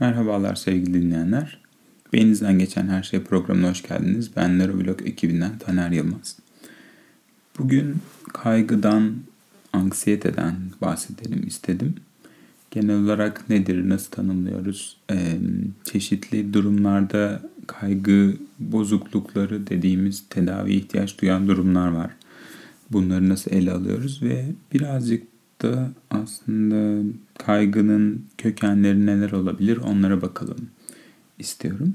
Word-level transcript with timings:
Merhabalar 0.00 0.54
sevgili 0.54 1.02
dinleyenler. 1.02 1.60
Beyninizden 2.12 2.58
geçen 2.58 2.88
her 2.88 3.02
şey 3.02 3.22
programına 3.22 3.70
hoş 3.70 3.82
geldiniz. 3.82 4.30
Ben 4.36 4.58
Neuroblog 4.58 5.06
ekibinden 5.06 5.58
Taner 5.58 5.90
Yılmaz. 5.90 6.36
Bugün 7.58 7.96
kaygıdan, 8.32 9.14
anksiyeteden 9.72 10.54
bahsedelim 10.80 11.46
istedim. 11.46 11.94
Genel 12.70 12.96
olarak 13.04 13.50
nedir, 13.50 13.88
nasıl 13.88 14.10
tanımlıyoruz? 14.10 14.96
Ee, 15.10 15.38
çeşitli 15.84 16.52
durumlarda 16.54 17.42
kaygı 17.66 18.36
bozuklukları 18.58 19.66
dediğimiz 19.66 20.24
tedavi 20.30 20.72
ihtiyaç 20.72 21.20
duyan 21.20 21.48
durumlar 21.48 21.88
var. 21.88 22.10
Bunları 22.92 23.28
nasıl 23.28 23.50
ele 23.50 23.72
alıyoruz 23.72 24.22
ve 24.22 24.46
birazcık 24.72 25.35
da 25.66 25.90
aslında 26.10 27.02
kaygının 27.38 28.24
kökenleri 28.38 29.06
neler 29.06 29.32
olabilir 29.32 29.76
onlara 29.76 30.22
bakalım 30.22 30.70
istiyorum. 31.38 31.94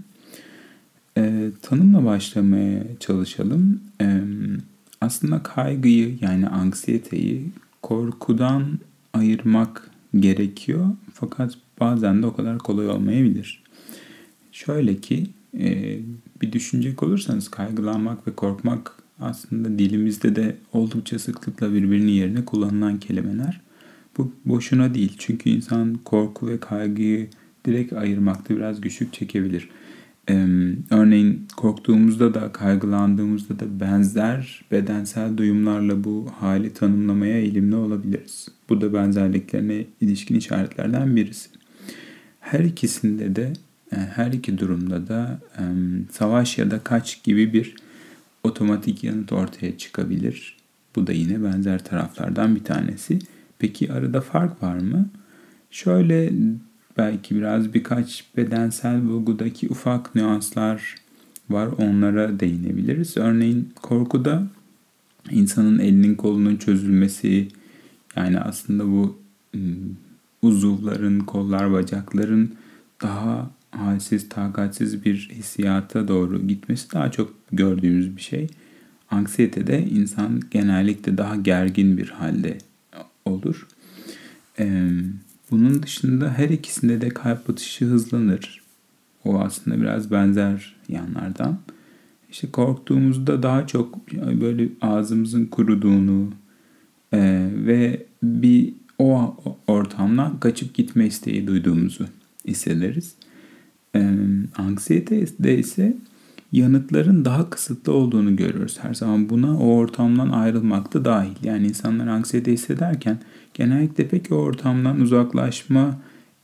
E, 1.18 1.52
tanımla 1.62 2.06
başlamaya 2.06 2.84
çalışalım. 3.00 3.82
E, 4.02 4.22
aslında 5.02 5.44
kaygıyı 5.44 6.18
yani 6.22 6.48
anksiyeteyi 6.48 7.46
korkudan 7.82 8.80
ayırmak 9.14 9.92
gerekiyor. 10.20 10.88
Fakat 11.14 11.54
bazen 11.80 12.24
de 12.24 12.26
o 12.26 12.36
kadar 12.36 12.58
kolay 12.58 12.90
olmayabilir. 12.90 13.64
Şöyle 14.52 14.96
ki 14.96 15.28
e, 15.60 16.00
bir 16.42 16.52
düşünecek 16.52 17.04
olursanız 17.04 17.50
kaygılanmak 17.50 18.28
ve 18.28 18.32
korkmak 18.36 19.01
aslında 19.22 19.80
dilimizde 19.80 20.36
de 20.36 20.56
oldukça 20.74 21.20
sıklıkla 21.20 21.74
birbirinin 21.74 22.12
yerine 22.12 22.46
kullanılan 22.46 23.00
kelimeler. 23.00 23.62
Bu 24.18 24.34
boşuna 24.46 24.94
değil. 24.94 25.16
Çünkü 25.18 25.50
insan 25.50 26.00
korku 26.06 26.48
ve 26.48 26.60
kaygıyı 26.60 27.30
direkt 27.66 27.94
ayırmakta 27.94 28.56
biraz 28.56 28.82
güçlük 28.82 29.14
çekebilir. 29.14 29.70
Ee, 30.30 30.48
örneğin 30.90 31.48
korktuğumuzda 31.58 32.34
da 32.34 32.52
kaygılandığımızda 32.52 33.60
da 33.60 33.80
benzer 33.80 34.66
bedensel 34.72 35.38
duyumlarla 35.38 36.04
bu 36.04 36.28
hali 36.40 36.74
tanımlamaya 36.74 37.38
eğilimli 37.38 37.76
olabiliriz. 37.76 38.48
Bu 38.70 38.82
da 38.82 38.94
benzerliklerine 38.94 39.86
ilişkin 40.02 40.36
işaretlerden 40.36 41.16
birisi. 41.16 41.50
Her 42.40 42.60
ikisinde 42.60 43.36
de 43.36 43.54
her 43.90 44.34
iki 44.34 44.58
durumda 44.58 45.08
da 45.08 45.40
savaş 46.12 46.58
ya 46.58 46.72
da 46.72 46.80
kaç 46.80 47.24
gibi 47.24 47.54
bir 47.54 47.76
otomatik 48.44 49.04
yanıt 49.04 49.32
ortaya 49.32 49.78
çıkabilir. 49.78 50.58
Bu 50.96 51.08
da 51.08 51.12
yine 51.12 51.44
benzer 51.44 51.84
taraflardan 51.84 52.56
bir 52.56 52.64
tanesi. 52.64 53.20
Peki 53.60 53.94
arada 53.94 54.22
fark 54.22 54.64
var 54.64 54.76
mı? 54.76 55.10
Şöyle 55.72 56.34
belki 56.98 57.36
biraz 57.36 57.74
birkaç 57.74 58.26
bedensel 58.38 59.08
bulgudaki 59.08 59.70
ufak 59.70 60.16
nüanslar 60.16 60.96
var. 61.50 61.70
Onlara 61.78 62.40
değinebiliriz. 62.40 63.18
Örneğin 63.18 63.74
korkuda 63.82 64.48
insanın 65.30 65.80
elinin 65.80 66.16
kolunun 66.16 66.56
çözülmesi 66.56 67.48
yani 68.16 68.40
aslında 68.40 68.88
bu 68.88 69.18
ıı, 69.56 69.62
uzuvların, 70.42 71.20
kollar, 71.20 71.72
bacakların 71.72 72.52
daha 73.02 73.50
halsiz, 73.72 74.30
takatsiz 74.30 75.06
bir 75.06 75.30
hissiyata 75.34 76.08
doğru 76.08 76.48
gitmesi 76.48 76.92
daha 76.92 77.12
çok 77.12 77.34
gördüğümüz 77.52 78.18
bir 78.18 78.22
şey. 78.22 78.48
Anksiyetede 79.12 79.86
insan 79.86 80.42
genellikle 80.52 81.18
daha 81.18 81.36
gergin 81.36 81.98
bir 81.98 82.10
halde 82.10 82.58
olur. 83.26 83.68
bunun 85.52 85.84
dışında 85.84 86.34
her 86.38 86.50
ikisinde 86.50 87.02
de 87.02 87.10
kalp 87.10 87.50
atışı 87.50 87.86
hızlanır. 87.86 88.62
O 89.26 89.40
aslında 89.40 89.82
biraz 89.82 90.12
benzer 90.12 90.76
yanlardan. 90.90 91.60
İşte 92.32 92.52
korktuğumuzda 92.52 93.44
daha 93.44 93.68
çok 93.68 94.12
böyle 94.14 94.70
ağzımızın 94.82 95.46
kuruduğunu 95.46 96.34
ve 97.66 98.06
bir 98.24 98.74
o 99.00 99.36
ortamdan 99.68 100.40
kaçıp 100.40 100.74
gitme 100.74 101.08
isteği 101.08 101.48
duyduğumuzu 101.48 102.06
hissederiz. 102.48 103.16
E, 103.96 104.02
anksiyete 104.58 105.20
ise 105.58 105.98
yanıtların 106.52 107.26
daha 107.26 107.50
kısıtlı 107.50 107.94
olduğunu 107.94 108.36
görüyoruz. 108.36 108.78
Her 108.82 108.94
zaman 108.94 109.30
buna 109.30 109.60
o 109.60 109.76
ortamdan 109.76 110.30
ayrılmak 110.30 110.94
da 110.94 111.06
dahil. 111.06 111.36
Yani 111.44 111.68
insanlar 111.68 112.08
anksiyete 112.08 112.52
hissederken 112.54 113.20
genellikle 113.54 114.08
pek 114.08 114.32
o 114.32 114.36
ortamdan 114.36 115.02
uzaklaşma 115.02 115.98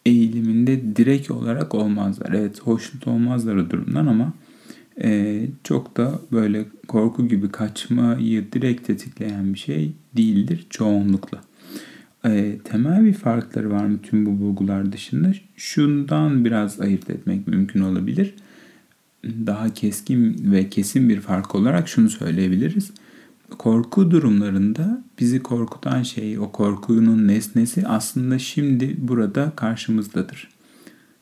eğiliminde 0.06 0.96
direkt 0.96 1.31
olarak 1.31 1.75
olmazlar. 1.75 2.34
Evet 2.34 2.62
hoşnut 2.62 3.08
olmazlar 3.08 3.56
o 3.56 3.69
durumdan 3.69 4.08
ama 4.08 4.34
e, 5.03 5.41
çok 5.64 5.97
da 5.97 6.19
böyle 6.31 6.66
korku 6.88 7.28
gibi 7.28 7.52
kaçmayı 7.52 8.52
direkt 8.52 8.88
tetikleyen 8.88 9.53
bir 9.53 9.59
şey 9.59 9.91
değildir 10.18 10.68
çoğunlukla. 10.69 11.41
E, 12.27 12.57
temel 12.63 13.05
bir 13.05 13.13
farkları 13.13 13.71
var 13.71 13.85
mı 13.85 13.99
tüm 14.03 14.25
bu 14.25 14.39
bulgular 14.39 14.91
dışında? 14.91 15.31
Şundan 15.55 16.45
biraz 16.45 16.81
ayırt 16.81 17.09
etmek 17.09 17.47
mümkün 17.47 17.81
olabilir 17.81 18.33
daha 19.23 19.73
keskin 19.73 20.51
ve 20.51 20.69
kesin 20.69 21.09
bir 21.09 21.19
fark 21.19 21.55
olarak 21.55 21.89
şunu 21.89 22.09
söyleyebiliriz. 22.09 22.91
Korku 23.57 24.11
durumlarında 24.11 25.03
bizi 25.19 25.43
korkutan 25.43 26.03
şey, 26.03 26.39
o 26.39 26.51
korkunun 26.51 27.27
nesnesi 27.27 27.87
aslında 27.87 28.39
şimdi 28.39 28.95
burada 28.97 29.51
karşımızdadır. 29.55 30.49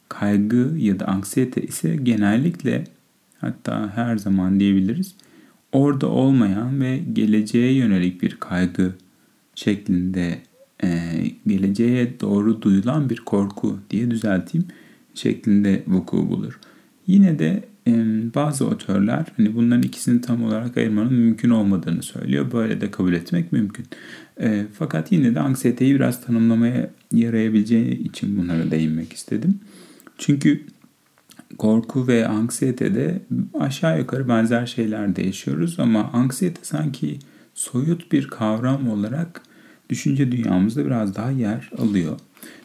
Kaygı 0.10 0.74
ya 0.78 1.00
da 1.00 1.06
anksiyete 1.06 1.62
ise 1.62 1.96
genellikle 1.96 2.84
hatta 3.38 3.92
her 3.96 4.18
zaman 4.18 4.60
diyebiliriz 4.60 5.16
orada 5.72 6.08
olmayan 6.08 6.82
ve 6.82 6.98
geleceğe 7.14 7.74
yönelik 7.74 8.22
bir 8.22 8.36
kaygı 8.40 8.94
şeklinde 9.56 10.42
geleceğe 11.48 12.20
doğru 12.20 12.62
duyulan 12.62 13.10
bir 13.10 13.18
korku 13.18 13.80
diye 13.90 14.12
düzelteyim 14.12 14.68
şeklinde 15.14 15.84
vuku 15.88 16.30
bulur. 16.30 16.60
Yine 17.08 17.40
de 17.40 17.64
bazı 18.36 18.68
otörler 18.68 19.26
hani 19.38 19.56
bunların 19.56 19.84
ikisini 19.84 20.22
tam 20.22 20.44
olarak 20.44 20.78
ayırmanın 20.78 21.14
mümkün 21.14 21.50
olmadığını 21.50 22.04
söylüyor. 22.04 22.52
Böyle 22.52 22.82
de 22.82 22.92
kabul 22.92 23.14
etmek 23.14 23.52
mümkün. 23.52 23.86
E, 24.42 24.66
fakat 24.74 25.12
yine 25.12 25.36
de 25.36 25.40
anksiyeteyi 25.40 25.96
biraz 25.96 26.26
tanımlamaya 26.26 26.90
yarayabileceği 27.12 28.04
için 28.04 28.38
bunlara 28.38 28.72
değinmek 28.72 29.14
istedim. 29.14 29.60
Çünkü 30.18 30.62
korku 31.58 32.08
ve 32.08 32.28
anksiyetede 32.28 33.22
aşağı 33.60 34.00
yukarı 34.00 34.28
benzer 34.28 34.66
şeyler 34.66 35.16
de 35.16 35.28
ama 35.80 36.04
anksiyete 36.14 36.60
sanki 36.64 37.20
soyut 37.54 38.12
bir 38.12 38.28
kavram 38.28 38.90
olarak 38.90 39.42
düşünce 39.90 40.32
dünyamızda 40.32 40.86
biraz 40.86 41.16
daha 41.16 41.32
yer 41.32 41.70
alıyor. 41.78 42.20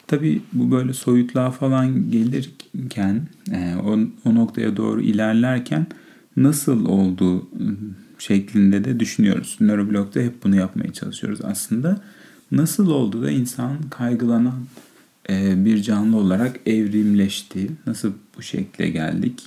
Tabi 0.07 0.41
bu 0.53 0.71
böyle 0.71 0.93
soyutluğa 0.93 1.51
falan 1.51 2.11
gelirken 2.11 3.27
e, 3.51 3.75
o, 3.75 3.99
o 4.25 4.35
noktaya 4.35 4.77
doğru 4.77 5.01
ilerlerken 5.01 5.87
nasıl 6.37 6.85
olduğu 6.85 7.35
ıı, 7.37 7.75
şeklinde 8.19 8.83
de 8.83 8.99
düşünüyoruz. 8.99 9.57
Nöroblog'da 9.59 10.19
hep 10.19 10.43
bunu 10.43 10.55
yapmaya 10.55 10.93
çalışıyoruz 10.93 11.39
aslında. 11.43 12.01
Nasıl 12.51 12.89
oldu 12.89 13.21
da 13.21 13.31
insan 13.31 13.77
kaygılanan 13.89 14.65
e, 15.29 15.65
bir 15.65 15.81
canlı 15.81 16.17
olarak 16.17 16.59
evrimleşti? 16.65 17.71
Nasıl 17.87 18.11
bu 18.37 18.41
şekle 18.41 18.89
geldik? 18.89 19.43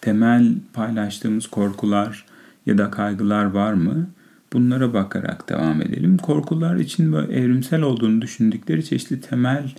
Temel 0.00 0.54
paylaştığımız 0.72 1.46
korkular 1.46 2.24
ya 2.66 2.78
da 2.78 2.90
kaygılar 2.90 3.44
var 3.44 3.72
mı? 3.72 4.08
Bunlara 4.52 4.94
bakarak 4.94 5.48
devam 5.48 5.82
edelim. 5.82 6.18
Korkular 6.18 6.76
için 6.76 7.12
böyle 7.12 7.32
evrimsel 7.32 7.82
olduğunu 7.82 8.22
düşündükleri 8.22 8.84
çeşitli 8.84 9.20
temel 9.20 9.70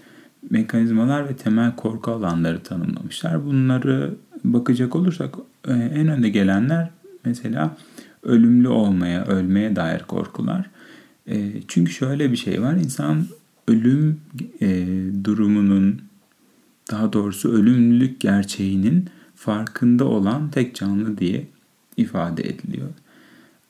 mekanizmalar 0.49 1.29
ve 1.29 1.35
temel 1.35 1.75
korku 1.75 2.11
alanları 2.11 2.63
tanımlamışlar. 2.63 3.45
Bunları 3.45 4.15
bakacak 4.43 4.95
olursak 4.95 5.35
e, 5.67 5.73
en 5.73 6.07
önde 6.07 6.29
gelenler 6.29 6.89
mesela 7.25 7.77
ölümlü 8.23 8.67
olmaya, 8.67 9.25
ölmeye 9.25 9.75
dair 9.75 9.99
korkular. 9.99 10.69
E, 11.27 11.51
çünkü 11.67 11.91
şöyle 11.91 12.31
bir 12.31 12.37
şey 12.37 12.61
var. 12.61 12.73
İnsan 12.73 13.25
ölüm 13.67 14.21
e, 14.61 14.87
durumunun 15.23 16.01
daha 16.91 17.13
doğrusu 17.13 17.51
ölümlülük 17.51 18.19
gerçeğinin 18.19 19.05
farkında 19.35 20.05
olan 20.05 20.49
tek 20.49 20.75
canlı 20.75 21.17
diye 21.17 21.47
ifade 21.97 22.43
ediliyor. 22.43 22.89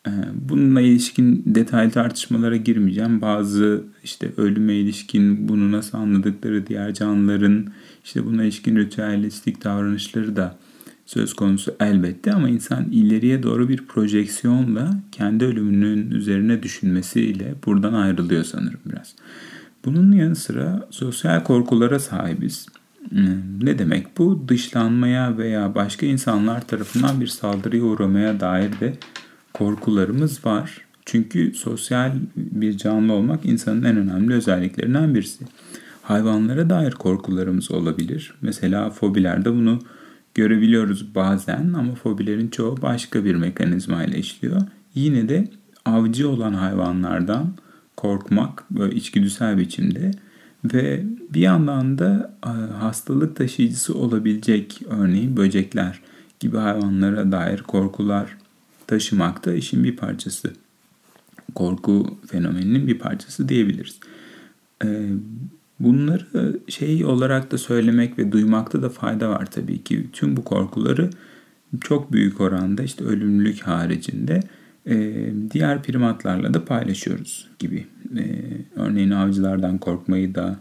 Ee, 0.08 0.12
bununla 0.34 0.82
ilişkin 0.82 1.44
detaylı 1.46 1.92
tartışmalara 1.92 2.56
girmeyeceğim. 2.56 3.22
Bazı 3.22 3.84
işte 4.04 4.32
ölüme 4.38 4.74
ilişkin 4.74 5.50
bunu 5.50 5.72
nasıl 5.72 5.98
anladıkları 5.98 6.68
diğer 6.68 6.94
canlıların 6.94 7.68
işte 8.04 8.26
buna 8.26 8.44
ilişkin 8.44 8.76
ritüelistik 8.76 9.64
davranışları 9.64 10.36
da 10.36 10.58
söz 11.06 11.34
konusu 11.34 11.76
elbette 11.80 12.34
ama 12.34 12.50
insan 12.50 12.86
ileriye 12.92 13.44
doğru 13.44 13.70
bir 13.70 13.78
projeksiyonla 13.78 15.00
kendi 15.12 15.46
ölümünün 15.46 16.12
üzerine 16.12 16.64
düşünmesiyle 16.64 17.54
buradan 17.66 17.94
ayrılıyor 17.94 18.44
sanırım 18.44 18.80
biraz. 18.86 19.16
Bunun 19.86 20.12
yanı 20.12 20.36
sıra 20.36 20.88
sosyal 20.90 21.44
korkulara 21.44 22.00
sahibiz. 22.00 22.66
Hmm, 23.10 23.66
ne 23.66 23.80
demek 23.80 24.18
bu? 24.18 24.46
Dışlanmaya 24.48 25.38
veya 25.38 25.76
başka 25.76 26.06
insanlar 26.06 26.68
tarafından 26.68 27.22
bir 27.22 27.28
saldırıya 27.28 27.84
uğramaya 27.84 28.40
dair 28.40 28.80
de 28.80 28.94
korkularımız 29.60 30.46
var. 30.46 30.82
Çünkü 31.06 31.54
sosyal 31.54 32.12
bir 32.36 32.78
canlı 32.78 33.14
olmak 33.14 33.46
insanın 33.46 33.84
en 33.84 33.98
önemli 33.98 34.34
özelliklerinden 34.34 35.16
birisi. 35.16 35.46
Hayvanlara 36.02 36.70
dair 36.70 36.92
korkularımız 36.92 37.72
olabilir. 37.72 38.34
Mesela 38.42 38.90
fobilerde 38.90 39.54
bunu 39.54 39.80
görebiliyoruz 40.36 41.16
bazen 41.16 41.74
ama 41.74 41.96
fobilerin 41.96 42.48
çoğu 42.48 42.82
başka 42.82 43.26
bir 43.26 43.36
mekanizma 43.36 44.04
ile 44.04 44.18
işliyor. 44.18 44.62
Yine 44.96 45.30
de 45.30 45.48
avcı 45.86 46.30
olan 46.30 46.54
hayvanlardan 46.54 47.54
korkmak 47.98 48.64
böyle 48.72 48.96
içgüdüsel 48.96 49.58
biçimde 49.58 50.12
ve 50.74 51.04
bir 51.34 51.42
yandan 51.42 51.98
da 51.98 52.34
e, 52.46 52.50
hastalık 52.74 53.36
taşıyıcısı 53.36 53.98
olabilecek 53.98 54.82
örneğin 54.90 55.38
böcekler 55.38 56.00
gibi 56.40 56.58
hayvanlara 56.58 57.32
dair 57.32 57.62
korkular 57.62 58.39
taşımak 58.90 59.46
da 59.46 59.54
işin 59.54 59.84
bir 59.84 59.96
parçası. 59.96 60.54
Korku 61.56 62.18
fenomeninin 62.28 62.88
bir 62.88 63.00
parçası 63.00 63.50
diyebiliriz. 63.50 64.00
E, 64.86 65.10
bunları 65.80 66.60
şey 66.68 67.06
olarak 67.06 67.52
da 67.52 67.58
söylemek 67.58 68.18
ve 68.18 68.32
duymakta 68.32 68.82
da 68.82 68.90
fayda 68.90 69.30
var 69.30 69.52
tabii 69.52 69.84
ki. 69.84 70.08
Tüm 70.14 70.38
bu 70.38 70.44
korkuları 70.44 71.10
çok 71.82 72.12
büyük 72.12 72.42
oranda 72.42 72.84
işte 72.84 73.04
ölümlülük 73.04 73.62
haricinde 73.62 74.40
e, 74.88 75.26
diğer 75.52 75.84
primatlarla 75.84 76.54
da 76.54 76.66
paylaşıyoruz 76.66 77.48
gibi. 77.60 77.88
E, 78.18 78.24
örneğin 78.76 79.12
avcılardan 79.12 79.78
korkmayı 79.78 80.36
da 80.36 80.60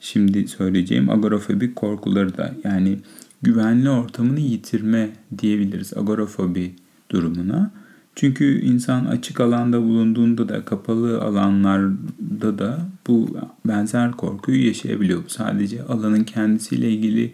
şimdi 0.00 0.48
söyleyeceğim 0.48 1.10
agorafobik 1.10 1.76
korkuları 1.76 2.36
da 2.36 2.54
yani 2.64 2.98
güvenli 3.42 3.90
ortamını 3.90 4.40
yitirme 4.40 5.10
diyebiliriz 5.38 5.96
agorafobi 5.96 6.74
durumuna. 7.10 7.70
Çünkü 8.14 8.60
insan 8.60 9.04
açık 9.04 9.40
alanda 9.40 9.82
bulunduğunda 9.82 10.48
da 10.48 10.64
kapalı 10.64 11.22
alanlarda 11.22 12.58
da 12.58 12.78
bu 13.06 13.36
benzer 13.66 14.12
korkuyu 14.12 14.66
yaşayabiliyor. 14.66 15.22
Sadece 15.26 15.82
alanın 15.82 16.24
kendisiyle 16.24 16.90
ilgili 16.90 17.32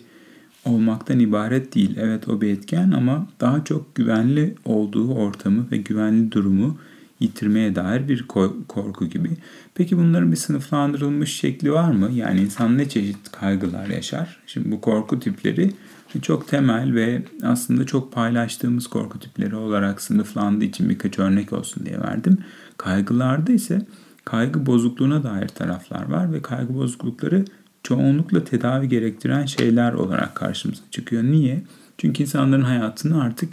olmaktan 0.65 1.19
ibaret 1.19 1.75
değil. 1.75 1.97
Evet 2.01 2.29
o 2.29 2.41
bir 2.41 2.51
etken 2.51 2.91
ama 2.91 3.27
daha 3.41 3.65
çok 3.65 3.95
güvenli 3.95 4.55
olduğu 4.65 5.15
ortamı 5.15 5.67
ve 5.73 5.77
güvenli 5.77 6.33
durumu 6.33 6.79
yitirmeye 7.21 7.75
dair 7.75 8.09
bir 8.09 8.27
korku 8.69 9.09
gibi. 9.09 9.31
Peki 9.75 9.99
bunların 9.99 10.33
bir 10.33 10.37
sınıflandırılmış 10.37 11.35
şekli 11.35 11.73
var 11.73 11.91
mı? 11.91 12.11
Yani 12.13 12.41
insan 12.41 12.79
ne 12.79 12.89
çeşit 12.89 13.33
kaygılar 13.33 13.87
yaşar? 13.87 14.43
Şimdi 14.47 14.71
bu 14.71 14.81
korku 14.81 15.21
tipleri 15.21 15.73
çok 16.21 16.49
temel 16.49 16.95
ve 16.95 17.23
aslında 17.43 17.87
çok 17.87 18.13
paylaştığımız 18.13 18.87
korku 18.87 19.19
tipleri 19.19 19.57
olarak 19.57 20.01
sınıflandığı 20.01 20.65
için 20.65 20.89
birkaç 20.89 21.19
örnek 21.19 21.53
olsun 21.53 21.87
diye 21.87 22.01
verdim. 22.01 22.39
Kaygılarda 22.77 23.53
ise 23.53 23.87
kaygı 24.25 24.67
bozukluğuna 24.67 25.23
dair 25.23 25.49
taraflar 25.49 26.11
var 26.11 26.33
ve 26.33 26.43
kaygı 26.43 26.75
bozuklukları 26.75 27.45
çoğunlukla 27.83 28.45
tedavi 28.45 28.89
gerektiren 28.89 29.47
şeyler 29.47 29.93
olarak 29.93 30.35
karşımıza 30.35 30.83
çıkıyor. 30.91 31.23
Niye? 31.23 31.63
Çünkü 31.99 32.23
insanların 32.23 32.63
hayatını 32.63 33.23
artık 33.23 33.53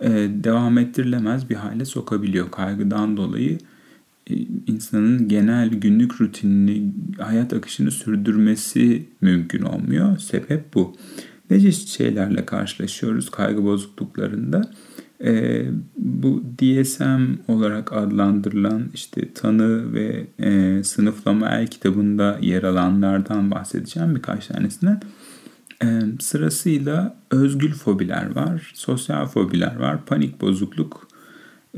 e, 0.00 0.10
devam 0.30 0.78
ettirilemez 0.78 1.50
bir 1.50 1.54
hale 1.54 1.84
sokabiliyor. 1.84 2.50
Kaygıdan 2.50 3.16
dolayı 3.16 3.58
e, 4.30 4.34
insanın 4.66 5.28
genel 5.28 5.68
günlük 5.68 6.20
rutinini, 6.20 6.92
hayat 7.18 7.52
akışını 7.52 7.90
sürdürmesi 7.90 9.04
mümkün 9.20 9.62
olmuyor. 9.62 10.18
Sebep 10.18 10.74
bu. 10.74 10.96
Ne 11.50 11.60
çeşit 11.60 11.88
şeylerle 11.88 12.46
karşılaşıyoruz 12.46 13.30
kaygı 13.30 13.64
bozukluklarında? 13.64 14.70
E, 15.24 15.64
bu 15.96 16.42
DSM 16.58 17.22
olarak 17.48 17.92
adlandırılan 17.92 18.90
işte 18.94 19.32
tanı 19.32 19.92
ve 19.92 20.26
e, 20.38 20.84
sınıflama 20.84 21.48
el 21.48 21.66
kitabında 21.66 22.38
yer 22.40 22.62
alanlardan 22.62 23.50
bahsedeceğim 23.50 24.14
birkaç 24.14 24.46
tanesinden. 24.46 25.00
E, 25.82 26.00
sırasıyla 26.20 27.16
özgül 27.30 27.72
fobiler 27.72 28.34
var, 28.34 28.72
sosyal 28.74 29.26
fobiler 29.26 29.76
var, 29.76 30.04
panik 30.06 30.40
bozukluk, 30.40 31.08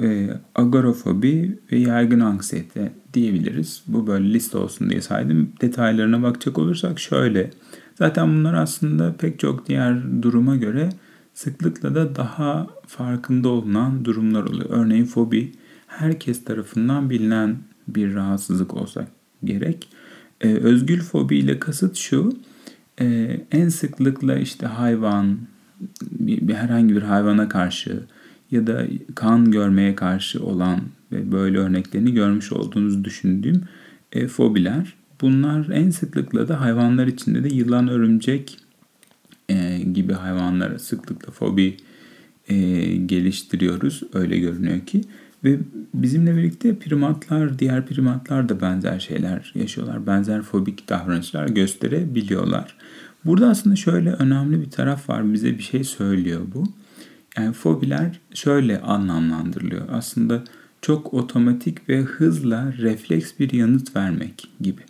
e, 0.00 0.30
agorafobi 0.54 1.58
ve 1.72 1.78
yaygın 1.78 2.20
anksiyete 2.20 2.92
diyebiliriz. 3.14 3.82
Bu 3.86 4.06
böyle 4.06 4.32
liste 4.32 4.58
olsun 4.58 4.90
diye 4.90 5.00
saydım. 5.00 5.52
Detaylarına 5.60 6.22
bakacak 6.22 6.58
olursak 6.58 7.00
şöyle. 7.00 7.50
Zaten 7.98 8.28
bunlar 8.28 8.54
aslında 8.54 9.16
pek 9.16 9.38
çok 9.38 9.68
diğer 9.68 10.22
duruma 10.22 10.56
göre 10.56 10.88
sıklıkla 11.34 11.94
da 11.94 12.16
daha 12.16 12.66
farkında 12.86 13.48
olunan 13.48 14.04
durumlar 14.04 14.42
oluyor. 14.42 14.70
Örneğin 14.70 15.04
fobi 15.04 15.52
herkes 15.86 16.44
tarafından 16.44 17.10
bilinen 17.10 17.56
bir 17.88 18.14
rahatsızlık 18.14 18.74
olsa 18.74 19.06
gerek. 19.44 19.88
Ee, 20.40 20.54
özgül 20.54 21.00
fobi 21.00 21.38
ile 21.38 21.58
kasıt 21.58 21.96
şu, 21.96 22.32
e, 23.00 23.40
en 23.52 23.68
sıklıkla 23.68 24.38
işte 24.38 24.66
hayvan, 24.66 25.38
bir, 26.10 26.48
bir 26.48 26.54
herhangi 26.54 26.96
bir 26.96 27.02
hayvana 27.02 27.48
karşı 27.48 28.02
ya 28.50 28.66
da 28.66 28.86
kan 29.14 29.50
görmeye 29.50 29.94
karşı 29.94 30.44
olan 30.44 30.80
ve 31.12 31.32
böyle 31.32 31.58
örneklerini 31.58 32.14
görmüş 32.14 32.52
olduğunuzu 32.52 33.04
düşündüğüm 33.04 33.62
e, 34.12 34.28
fobiler. 34.28 34.94
Bunlar 35.20 35.68
en 35.68 35.90
sıklıkla 35.90 36.48
da 36.48 36.60
hayvanlar 36.60 37.06
içinde 37.06 37.44
de 37.44 37.54
yılan, 37.54 37.88
örümcek 37.88 38.58
e, 39.48 39.78
gibi 39.78 40.12
hayvanlara 40.12 40.78
sıklıkla 40.78 41.32
fobi 41.32 41.76
e, 42.48 42.56
geliştiriyoruz. 42.96 44.02
Öyle 44.14 44.38
görünüyor 44.38 44.80
ki. 44.80 45.00
Ve 45.44 45.58
bizimle 45.94 46.36
birlikte 46.36 46.78
primatlar, 46.78 47.58
diğer 47.58 47.86
primatlar 47.86 48.48
da 48.48 48.60
benzer 48.60 49.00
şeyler 49.00 49.52
yaşıyorlar. 49.54 50.06
Benzer 50.06 50.42
fobik 50.42 50.88
davranışlar 50.88 51.48
gösterebiliyorlar. 51.48 52.76
Burada 53.24 53.48
aslında 53.48 53.76
şöyle 53.76 54.12
önemli 54.12 54.60
bir 54.60 54.70
taraf 54.70 55.08
var. 55.08 55.32
Bize 55.32 55.58
bir 55.58 55.62
şey 55.62 55.84
söylüyor 55.84 56.40
bu. 56.54 56.64
Yani 57.38 57.52
fobiler 57.52 58.20
şöyle 58.34 58.80
anlamlandırılıyor. 58.80 59.82
Aslında 59.90 60.44
çok 60.82 61.14
otomatik 61.14 61.88
ve 61.88 62.00
hızla 62.00 62.72
refleks 62.78 63.32
bir 63.38 63.52
yanıt 63.52 63.96
vermek 63.96 64.48
gibi. 64.60 64.82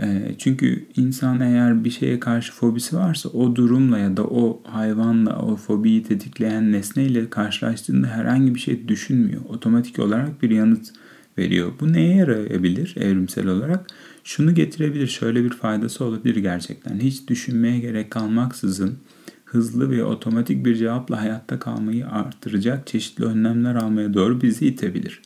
Ee, 0.00 0.34
çünkü 0.38 0.86
insan 0.96 1.40
eğer 1.40 1.84
bir 1.84 1.90
şeye 1.90 2.20
karşı 2.20 2.52
fobisi 2.52 2.96
varsa 2.96 3.28
o 3.28 3.56
durumla 3.56 3.98
ya 3.98 4.16
da 4.16 4.24
o 4.24 4.62
hayvanla 4.64 5.38
o 5.38 5.56
fobiyi 5.56 6.02
tetikleyen 6.02 6.72
nesneyle 6.72 7.30
karşılaştığında 7.30 8.06
herhangi 8.06 8.54
bir 8.54 8.60
şey 8.60 8.88
düşünmüyor. 8.88 9.42
Otomatik 9.48 9.98
olarak 9.98 10.42
bir 10.42 10.50
yanıt 10.50 10.92
veriyor. 11.38 11.72
Bu 11.80 11.92
neye 11.92 12.16
yarayabilir 12.16 12.94
evrimsel 12.96 13.46
olarak? 13.46 13.86
Şunu 14.24 14.54
getirebilir, 14.54 15.06
şöyle 15.06 15.44
bir 15.44 15.50
faydası 15.50 16.04
olabilir 16.04 16.36
gerçekten. 16.36 17.00
Hiç 17.00 17.28
düşünmeye 17.28 17.78
gerek 17.78 18.10
kalmaksızın 18.10 18.98
hızlı 19.44 19.90
ve 19.90 20.04
otomatik 20.04 20.66
bir 20.66 20.76
cevapla 20.76 21.20
hayatta 21.20 21.58
kalmayı 21.58 22.08
arttıracak 22.08 22.86
çeşitli 22.86 23.24
önlemler 23.24 23.74
almaya 23.74 24.14
doğru 24.14 24.42
bizi 24.42 24.66
itebilir. 24.66 25.22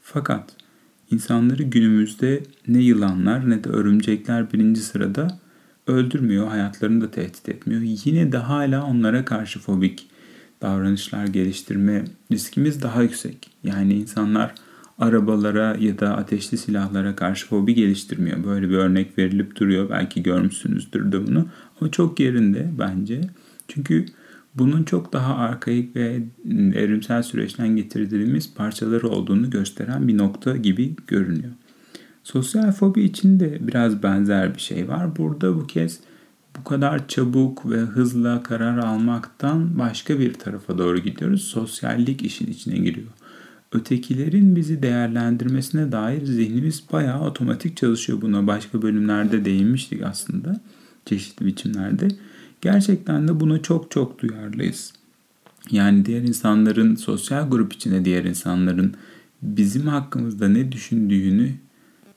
Fakat 0.00 0.57
İnsanları 1.10 1.62
günümüzde 1.62 2.42
ne 2.68 2.78
yılanlar 2.78 3.50
ne 3.50 3.64
de 3.64 3.68
örümcekler 3.68 4.52
birinci 4.52 4.80
sırada 4.80 5.38
öldürmüyor, 5.86 6.48
hayatlarını 6.48 7.00
da 7.00 7.10
tehdit 7.10 7.48
etmiyor. 7.48 7.80
Yine 8.04 8.32
de 8.32 8.36
hala 8.36 8.84
onlara 8.84 9.24
karşı 9.24 9.58
fobik 9.58 10.08
davranışlar 10.62 11.26
geliştirme 11.26 12.04
riskimiz 12.32 12.82
daha 12.82 13.02
yüksek. 13.02 13.50
Yani 13.64 13.94
insanlar 13.94 14.54
arabalara 14.98 15.76
ya 15.80 15.98
da 15.98 16.16
ateşli 16.16 16.58
silahlara 16.58 17.16
karşı 17.16 17.46
fobi 17.46 17.74
geliştirmiyor. 17.74 18.44
Böyle 18.44 18.70
bir 18.70 18.76
örnek 18.76 19.18
verilip 19.18 19.56
duruyor. 19.56 19.90
Belki 19.90 20.22
görmüşsünüzdür 20.22 21.12
de 21.12 21.26
bunu. 21.26 21.46
Ama 21.80 21.90
çok 21.90 22.20
yerinde 22.20 22.70
bence. 22.78 23.20
Çünkü 23.68 24.06
bunun 24.58 24.84
çok 24.84 25.12
daha 25.12 25.34
arkaik 25.34 25.96
ve 25.96 26.22
evrimsel 26.74 27.22
süreçten 27.22 27.76
getirdiğimiz 27.76 28.54
parçaları 28.54 29.08
olduğunu 29.08 29.50
gösteren 29.50 30.08
bir 30.08 30.18
nokta 30.18 30.56
gibi 30.56 30.96
görünüyor. 31.06 31.52
Sosyal 32.24 32.72
fobi 32.72 33.02
için 33.02 33.40
de 33.40 33.58
biraz 33.60 34.02
benzer 34.02 34.54
bir 34.54 34.60
şey 34.60 34.88
var. 34.88 35.16
Burada 35.16 35.56
bu 35.56 35.66
kez 35.66 36.00
bu 36.58 36.64
kadar 36.64 37.08
çabuk 37.08 37.70
ve 37.70 37.76
hızla 37.76 38.42
karar 38.42 38.78
almaktan 38.78 39.78
başka 39.78 40.18
bir 40.18 40.34
tarafa 40.34 40.78
doğru 40.78 40.98
gidiyoruz. 40.98 41.42
Sosyallik 41.42 42.22
işin 42.22 42.46
içine 42.46 42.78
giriyor. 42.78 43.08
Ötekilerin 43.72 44.56
bizi 44.56 44.82
değerlendirmesine 44.82 45.92
dair 45.92 46.24
zihnimiz 46.24 46.84
bayağı 46.92 47.20
otomatik 47.20 47.76
çalışıyor 47.76 48.20
buna. 48.22 48.46
Başka 48.46 48.82
bölümlerde 48.82 49.44
değinmiştik 49.44 50.02
aslında 50.02 50.60
çeşitli 51.06 51.46
biçimlerde. 51.46 52.08
Gerçekten 52.60 53.28
de 53.28 53.40
buna 53.40 53.62
çok 53.62 53.90
çok 53.90 54.18
duyarlıyız. 54.18 54.92
Yani 55.70 56.06
diğer 56.06 56.22
insanların, 56.22 56.94
sosyal 56.94 57.50
grup 57.50 57.72
içinde 57.72 58.04
diğer 58.04 58.24
insanların 58.24 58.94
bizim 59.42 59.86
hakkımızda 59.86 60.48
ne 60.48 60.72
düşündüğünü 60.72 61.52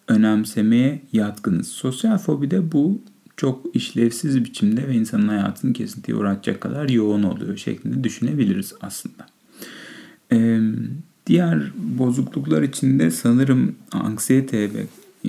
önemsemeye 0.07 1.01
yatkınız. 1.13 1.67
Sosyal 1.67 2.17
fobide 2.17 2.71
bu 2.71 3.01
çok 3.37 3.75
işlevsiz 3.75 4.45
biçimde 4.45 4.87
ve 4.87 4.95
insanın 4.95 5.27
hayatını 5.27 5.73
kesintiye 5.73 6.17
uğratacak 6.17 6.61
kadar 6.61 6.89
yoğun 6.89 7.23
oluyor 7.23 7.57
şeklinde 7.57 8.03
düşünebiliriz 8.03 8.73
aslında. 8.81 9.25
Ee, 10.31 10.61
diğer 11.27 11.71
bozukluklar 11.75 12.61
içinde 12.61 13.11
sanırım 13.11 13.75
anksiyete 13.91 14.73
ve 14.73 14.85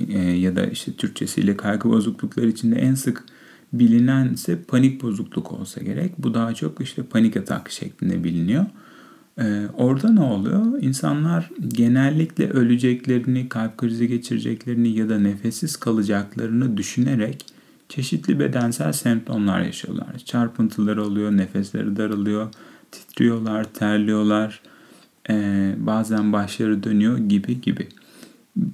e, 0.07 0.19
ya 0.19 0.55
da 0.55 0.65
işte 0.65 0.93
Türkçesiyle 0.93 1.57
kaygı 1.57 1.89
bozuklukları 1.89 2.49
içinde 2.49 2.75
en 2.75 2.95
sık 2.95 3.23
bilinen 3.73 4.33
ise 4.33 4.61
panik 4.61 5.01
bozukluk 5.03 5.51
olsa 5.51 5.81
gerek. 5.81 6.13
Bu 6.17 6.33
daha 6.33 6.53
çok 6.53 6.81
işte 6.81 7.03
panik 7.03 7.37
atak 7.37 7.71
şeklinde 7.71 8.23
biliniyor. 8.23 8.65
Ee, 9.39 9.67
orada 9.73 10.11
ne 10.11 10.21
oluyor? 10.21 10.81
İnsanlar 10.81 11.49
genellikle 11.67 12.49
öleceklerini, 12.49 13.49
kalp 13.49 13.77
krizi 13.77 14.07
geçireceklerini 14.07 14.89
ya 14.89 15.09
da 15.09 15.19
nefessiz 15.19 15.75
kalacaklarını 15.75 16.77
düşünerek 16.77 17.45
çeşitli 17.89 18.39
bedensel 18.39 18.93
semptomlar 18.93 19.61
yaşıyorlar. 19.61 20.17
Çarpıntıları 20.25 21.03
oluyor, 21.03 21.31
nefesleri 21.31 21.95
daralıyor, 21.95 22.49
titriyorlar, 22.91 23.63
terliyorlar, 23.63 24.61
ee, 25.29 25.75
bazen 25.77 26.33
başları 26.33 26.83
dönüyor 26.83 27.17
gibi 27.17 27.61
gibi. 27.61 27.87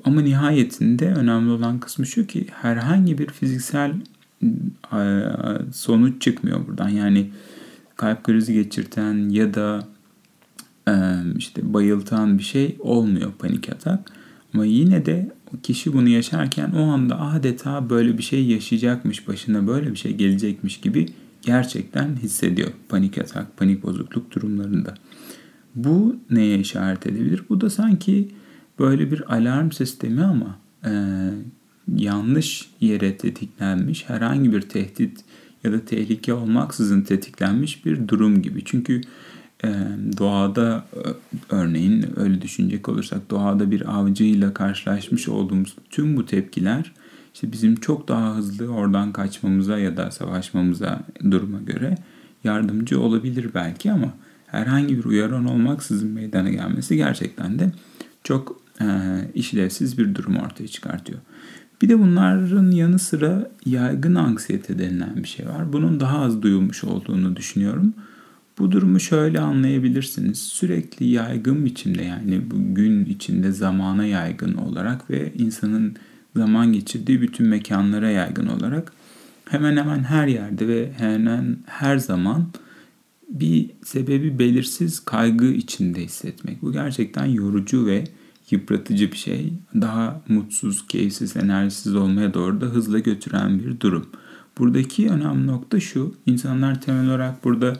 Ama 0.03 0.21
nihayetinde 0.21 1.13
önemli 1.13 1.51
olan 1.51 1.79
kısmı 1.79 2.05
şu 2.05 2.27
ki 2.27 2.47
herhangi 2.51 3.17
bir 3.17 3.27
fiziksel 3.27 3.93
sonuç 5.71 6.21
çıkmıyor 6.21 6.67
buradan. 6.67 6.89
Yani 6.89 7.29
kalp 7.95 8.23
krizi 8.23 8.53
geçirten 8.53 9.29
ya 9.29 9.53
da 9.53 9.87
e, 10.87 10.93
işte 11.37 11.73
bayıltan 11.73 12.37
bir 12.37 12.43
şey 12.43 12.75
olmuyor 12.79 13.31
panik 13.39 13.69
atak. 13.69 14.11
Ama 14.53 14.65
yine 14.65 15.05
de 15.05 15.31
kişi 15.63 15.93
bunu 15.93 16.09
yaşarken 16.09 16.71
o 16.71 16.83
anda 16.83 17.19
adeta 17.19 17.89
böyle 17.89 18.17
bir 18.17 18.23
şey 18.23 18.45
yaşayacakmış, 18.45 19.27
başına 19.27 19.67
böyle 19.67 19.91
bir 19.91 19.97
şey 19.97 20.15
gelecekmiş 20.15 20.79
gibi 20.79 21.05
gerçekten 21.41 22.15
hissediyor 22.15 22.69
panik 22.89 23.17
atak, 23.17 23.57
panik 23.57 23.83
bozukluk 23.83 24.35
durumlarında. 24.35 24.93
Bu 25.75 26.15
neye 26.29 26.59
işaret 26.59 27.07
edebilir? 27.07 27.43
Bu 27.49 27.61
da 27.61 27.69
sanki 27.69 28.27
böyle 28.79 29.11
bir 29.11 29.35
alarm 29.35 29.71
sistemi 29.71 30.23
ama 30.23 30.59
e, 30.85 30.91
yanlış 31.95 32.69
yere 32.81 33.17
tetiklenmiş 33.17 34.09
herhangi 34.09 34.51
bir 34.51 34.61
tehdit 34.61 35.19
ya 35.63 35.71
da 35.71 35.85
tehlike 35.85 36.33
olmaksızın 36.33 37.01
tetiklenmiş 37.01 37.85
bir 37.85 38.07
durum 38.07 38.41
gibi. 38.41 38.61
Çünkü 38.65 39.01
doğada 40.17 40.85
örneğin 41.49 42.05
öyle 42.19 42.41
düşünecek 42.41 42.89
olursak 42.89 43.29
doğada 43.29 43.71
bir 43.71 43.99
avcıyla 43.99 44.53
karşılaşmış 44.53 45.29
olduğumuz 45.29 45.75
tüm 45.89 46.17
bu 46.17 46.25
tepkiler 46.25 46.91
işte 47.33 47.51
bizim 47.51 47.75
çok 47.75 48.07
daha 48.07 48.35
hızlı 48.35 48.67
oradan 48.67 49.11
kaçmamıza 49.11 49.79
ya 49.79 49.97
da 49.97 50.11
savaşmamıza 50.11 51.03
duruma 51.31 51.59
göre 51.59 51.95
yardımcı 52.43 53.01
olabilir 53.01 53.49
belki 53.53 53.91
ama 53.91 54.13
herhangi 54.47 54.97
bir 54.97 55.05
uyaran 55.05 55.45
olmaksızın 55.45 56.09
meydana 56.09 56.49
gelmesi 56.49 56.95
gerçekten 56.95 57.59
de 57.59 57.71
çok 58.23 58.61
e, 58.81 58.85
işlevsiz 59.33 59.97
bir 59.97 60.15
durum 60.15 60.37
ortaya 60.37 60.67
çıkartıyor. 60.67 61.19
Bir 61.81 61.89
de 61.89 61.99
bunların 61.99 62.71
yanı 62.71 62.99
sıra 62.99 63.51
yaygın 63.65 64.15
anksiyete 64.15 64.79
denilen 64.79 65.15
bir 65.15 65.27
şey 65.27 65.47
var. 65.47 65.73
Bunun 65.73 65.99
daha 65.99 66.19
az 66.19 66.41
duyulmuş 66.41 66.83
olduğunu 66.83 67.35
düşünüyorum. 67.35 67.93
Bu 68.59 68.71
durumu 68.71 68.99
şöyle 68.99 69.39
anlayabilirsiniz. 69.39 70.39
Sürekli 70.39 71.05
yaygın 71.07 71.65
biçimde 71.65 72.03
yani 72.03 72.41
bu 72.51 72.75
gün 72.75 73.05
içinde 73.05 73.51
zamana 73.51 74.05
yaygın 74.05 74.53
olarak 74.53 75.09
ve 75.09 75.33
insanın 75.37 75.95
zaman 76.35 76.73
geçirdiği 76.73 77.21
bütün 77.21 77.47
mekanlara 77.47 78.09
yaygın 78.09 78.47
olarak 78.47 78.93
hemen 79.45 79.77
hemen 79.77 80.03
her 80.03 80.27
yerde 80.27 80.67
ve 80.67 80.91
hemen 80.97 81.57
her 81.65 81.97
zaman 81.97 82.47
bir 83.29 83.69
sebebi 83.83 84.39
belirsiz 84.39 84.99
kaygı 84.99 85.45
içinde 85.45 86.03
hissetmek. 86.03 86.61
Bu 86.61 86.71
gerçekten 86.71 87.25
yorucu 87.25 87.85
ve 87.85 88.03
yıpratıcı 88.51 89.11
bir 89.11 89.17
şey. 89.17 89.53
Daha 89.75 90.21
mutsuz, 90.27 90.87
keyifsiz, 90.87 91.37
enerjisiz 91.37 91.95
olmaya 91.95 92.33
doğru 92.33 92.61
da 92.61 92.65
hızla 92.65 92.99
götüren 92.99 93.59
bir 93.59 93.79
durum. 93.79 94.05
Buradaki 94.57 95.09
önemli 95.09 95.47
nokta 95.47 95.79
şu. 95.79 96.15
İnsanlar 96.25 96.81
temel 96.81 97.05
olarak 97.07 97.43
burada 97.43 97.73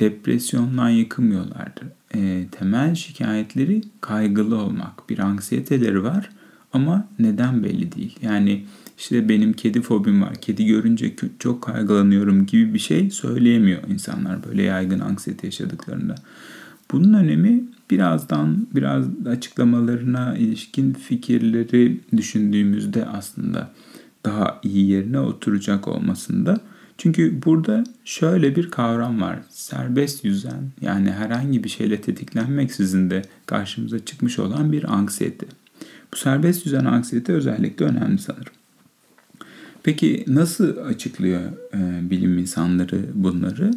depresyondan 0.00 0.88
yıkılmıyorlardır. 0.88 1.86
E, 2.14 2.46
temel 2.50 2.94
şikayetleri 2.94 3.82
kaygılı 4.00 4.56
olmak. 4.56 5.10
Bir 5.10 5.18
anksiyeteleri 5.18 6.04
var 6.04 6.30
ama 6.72 7.08
neden 7.18 7.64
belli 7.64 7.92
değil. 7.92 8.18
Yani 8.22 8.64
işte 8.98 9.28
benim 9.28 9.52
kedi 9.52 9.82
fobim 9.82 10.22
var, 10.22 10.34
kedi 10.34 10.66
görünce 10.66 11.14
çok 11.38 11.62
kaygılanıyorum 11.62 12.46
gibi 12.46 12.74
bir 12.74 12.78
şey 12.78 13.10
söyleyemiyor 13.10 13.82
insanlar 13.88 14.44
böyle 14.44 14.62
yaygın 14.62 15.00
anksiyete 15.00 15.46
yaşadıklarında. 15.46 16.14
Bunun 16.92 17.12
önemi 17.12 17.64
birazdan 17.90 18.66
biraz 18.74 19.04
açıklamalarına 19.26 20.36
ilişkin 20.36 20.92
fikirleri 20.92 22.00
düşündüğümüzde 22.16 23.06
aslında 23.06 23.70
daha 24.24 24.60
iyi 24.62 24.88
yerine 24.88 25.20
oturacak 25.20 25.88
olmasında. 25.88 26.60
Çünkü 26.98 27.42
burada 27.44 27.84
şöyle 28.04 28.56
bir 28.56 28.70
kavram 28.70 29.20
var. 29.20 29.38
Serbest 29.48 30.24
yüzen 30.24 30.70
yani 30.80 31.10
herhangi 31.10 31.64
bir 31.64 31.68
şeyle 31.68 32.00
tetiklenmeksizin 32.00 33.10
de 33.10 33.22
karşımıza 33.46 34.04
çıkmış 34.04 34.38
olan 34.38 34.72
bir 34.72 34.92
anksiyete. 34.92 35.46
Bu 36.12 36.16
serbest 36.16 36.66
yüzen 36.66 36.84
anksiyete 36.84 37.32
özellikle 37.32 37.84
önemli 37.84 38.18
sanırım. 38.18 38.52
Peki 39.82 40.24
nasıl 40.26 40.76
açıklıyor 40.76 41.40
e, 41.74 42.10
bilim 42.10 42.38
insanları 42.38 43.04
bunları? 43.14 43.70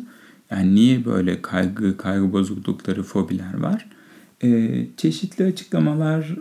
Yani 0.51 0.75
niye 0.75 1.05
böyle 1.05 1.41
kaygı, 1.41 1.97
kaygı 1.97 2.33
bozuklukları, 2.33 3.03
fobiler 3.03 3.59
var? 3.59 3.87
Ee, 4.43 4.85
çeşitli 4.97 5.45
açıklamalar 5.45 6.35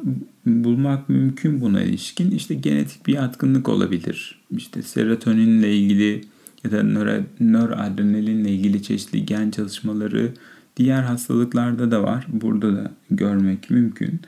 bulmak 0.47 1.09
mümkün 1.09 1.61
buna 1.61 1.83
ilişkin. 1.83 2.31
İşte 2.31 2.55
genetik 2.55 3.07
bir 3.07 3.13
yatkınlık 3.13 3.69
olabilir. 3.69 4.41
İşte 4.51 4.83
serotoninle 4.83 5.77
ilgili 5.77 6.25
ya 6.65 6.73
da 6.73 6.83
nöro, 6.83 7.23
nöroadrenalinle 7.41 8.51
ilgili 8.51 8.83
çeşitli 8.83 9.27
gen 9.27 9.51
çalışmaları 9.51 10.33
diğer 10.77 11.03
hastalıklarda 11.03 11.91
da 11.91 12.03
var. 12.03 12.27
Burada 12.29 12.77
da 12.77 12.91
görmek 13.11 13.71
mümkün. 13.71 14.21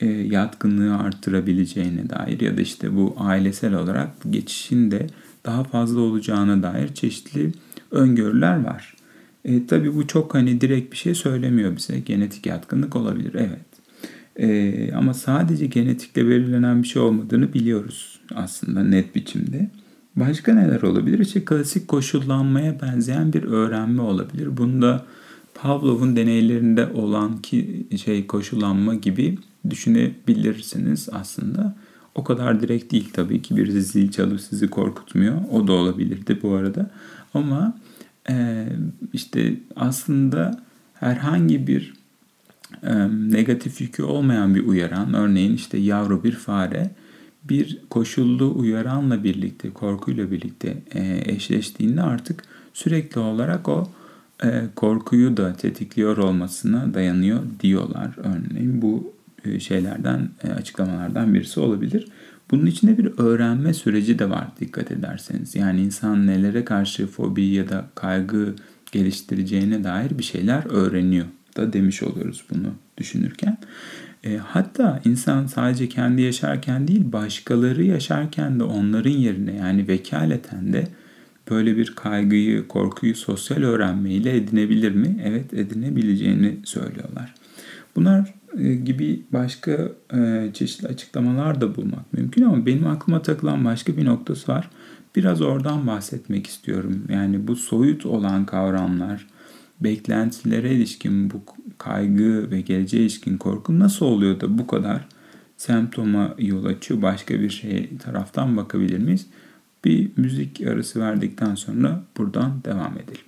E, 0.00 0.06
yatkınlığı 0.06 0.96
arttırabileceğine 0.96 2.10
dair 2.10 2.40
ya 2.40 2.56
da 2.56 2.60
işte 2.60 2.96
bu 2.96 3.14
ailesel 3.18 3.74
olarak 3.74 4.10
geçişin 4.30 4.90
de 4.90 5.06
daha 5.46 5.64
fazla 5.64 6.00
olacağına 6.00 6.62
dair 6.62 6.94
çeşitli 6.94 7.52
öngörüler 7.90 8.64
var. 8.64 8.93
E, 9.44 9.66
tabii 9.66 9.94
bu 9.94 10.06
çok 10.06 10.34
hani 10.34 10.60
direkt 10.60 10.92
bir 10.92 10.96
şey 10.96 11.14
söylemiyor 11.14 11.76
bize. 11.76 12.00
Genetik 12.00 12.46
yatkınlık 12.46 12.96
olabilir 12.96 13.34
evet. 13.34 13.74
E, 14.36 14.92
ama 14.92 15.14
sadece 15.14 15.66
genetikle 15.66 16.28
belirlenen 16.28 16.82
bir 16.82 16.88
şey 16.88 17.02
olmadığını 17.02 17.52
biliyoruz 17.52 18.20
aslında 18.34 18.84
net 18.84 19.14
biçimde. 19.14 19.70
Başka 20.16 20.54
neler 20.54 20.82
olabilir? 20.82 21.18
İşte 21.18 21.44
klasik 21.44 21.88
koşullanmaya 21.88 22.80
benzeyen 22.82 23.32
bir 23.32 23.42
öğrenme 23.42 24.02
olabilir. 24.02 24.56
Bunda 24.56 25.06
Pavlov'un 25.54 26.16
deneylerinde 26.16 26.86
olan 26.86 27.42
ki 27.42 27.86
şey 28.04 28.26
koşullanma 28.26 28.94
gibi 28.94 29.38
düşünebilirsiniz 29.70 31.08
aslında. 31.12 31.76
O 32.14 32.24
kadar 32.24 32.60
direkt 32.60 32.92
değil 32.92 33.08
tabii 33.12 33.42
ki 33.42 33.56
bir 33.56 33.70
zil 33.70 34.10
çalıp 34.10 34.40
sizi 34.40 34.68
korkutmuyor. 34.68 35.36
O 35.52 35.66
da 35.66 35.72
olabilirdi 35.72 36.38
bu 36.42 36.54
arada. 36.54 36.90
Ama 37.34 37.76
e, 38.30 38.66
işte 39.12 39.54
aslında 39.76 40.62
herhangi 40.94 41.66
bir 41.66 41.94
negatif 43.10 43.80
yükü 43.80 44.02
olmayan 44.02 44.54
bir 44.54 44.66
uyaran, 44.66 45.14
örneğin 45.14 45.54
işte 45.54 45.78
yavru 45.78 46.24
bir 46.24 46.32
fare 46.32 46.90
bir 47.44 47.78
koşullu 47.90 48.58
uyaranla 48.58 49.24
birlikte, 49.24 49.70
korkuyla 49.70 50.30
birlikte 50.30 50.82
e, 50.94 51.22
eşleştiğinde 51.26 52.02
artık 52.02 52.42
sürekli 52.74 53.20
olarak 53.20 53.68
o 53.68 53.88
e, 54.44 54.62
korkuyu 54.76 55.36
da 55.36 55.52
tetikliyor 55.52 56.16
olmasına 56.16 56.94
dayanıyor 56.94 57.40
diyorlar. 57.60 58.10
Örneğin 58.16 58.82
bu 58.82 59.12
e, 59.44 59.60
şeylerden, 59.60 60.28
açıklamalardan 60.56 61.34
birisi 61.34 61.60
olabilir. 61.60 62.08
Bunun 62.50 62.66
içinde 62.66 62.98
bir 62.98 63.12
öğrenme 63.18 63.74
süreci 63.74 64.18
de 64.18 64.30
var 64.30 64.48
dikkat 64.60 64.90
ederseniz. 64.90 65.54
Yani 65.54 65.80
insan 65.80 66.26
nelere 66.26 66.64
karşı 66.64 67.06
fobi 67.06 67.44
ya 67.44 67.68
da 67.68 67.86
kaygı 67.94 68.54
geliştireceğine 68.92 69.84
dair 69.84 70.18
bir 70.18 70.22
şeyler 70.22 70.64
öğreniyor 70.70 71.26
da 71.56 71.72
demiş 71.72 72.02
oluyoruz 72.02 72.44
bunu 72.50 72.74
düşünürken. 72.98 73.58
E, 74.24 74.36
hatta 74.36 75.00
insan 75.04 75.46
sadece 75.46 75.88
kendi 75.88 76.22
yaşarken 76.22 76.88
değil 76.88 77.12
başkaları 77.12 77.84
yaşarken 77.84 78.60
de 78.60 78.64
onların 78.64 79.10
yerine 79.10 79.56
yani 79.56 79.88
vekaleten 79.88 80.72
de 80.72 80.88
böyle 81.50 81.76
bir 81.76 81.94
kaygıyı, 81.94 82.68
korkuyu 82.68 83.14
sosyal 83.14 83.62
öğrenmeyle 83.62 84.36
edinebilir 84.36 84.92
mi? 84.92 85.20
Evet 85.24 85.54
edinebileceğini 85.54 86.56
söylüyorlar. 86.64 87.34
Bunlar 87.96 88.34
gibi 88.58 89.22
başka 89.32 89.88
e, 90.14 90.50
çeşitli 90.54 90.88
açıklamalar 90.88 91.60
da 91.60 91.76
bulmak 91.76 92.12
mümkün 92.12 92.42
ama 92.42 92.66
benim 92.66 92.86
aklıma 92.86 93.22
takılan 93.22 93.64
başka 93.64 93.96
bir 93.96 94.04
noktası 94.04 94.52
var. 94.52 94.70
Biraz 95.16 95.42
oradan 95.42 95.86
bahsetmek 95.86 96.46
istiyorum. 96.46 97.04
Yani 97.08 97.48
bu 97.48 97.56
soyut 97.56 98.06
olan 98.06 98.46
kavramlar, 98.46 99.26
beklentilere 99.80 100.74
ilişkin 100.74 101.30
bu 101.30 101.42
kaygı 101.78 102.50
ve 102.50 102.60
geleceğe 102.60 103.02
ilişkin 103.02 103.38
korku 103.38 103.78
nasıl 103.78 104.06
oluyor 104.06 104.40
da 104.40 104.58
bu 104.58 104.66
kadar 104.66 105.08
semptoma 105.56 106.34
yol 106.38 106.64
açıyor? 106.64 107.02
Başka 107.02 107.40
bir 107.40 107.50
şey 107.50 107.98
taraftan 107.98 108.56
bakabilir 108.56 108.98
miyiz? 108.98 109.26
Bir 109.84 110.10
müzik 110.16 110.60
arası 110.60 111.00
verdikten 111.00 111.54
sonra 111.54 112.02
buradan 112.16 112.64
devam 112.64 112.92
edelim. 112.98 113.24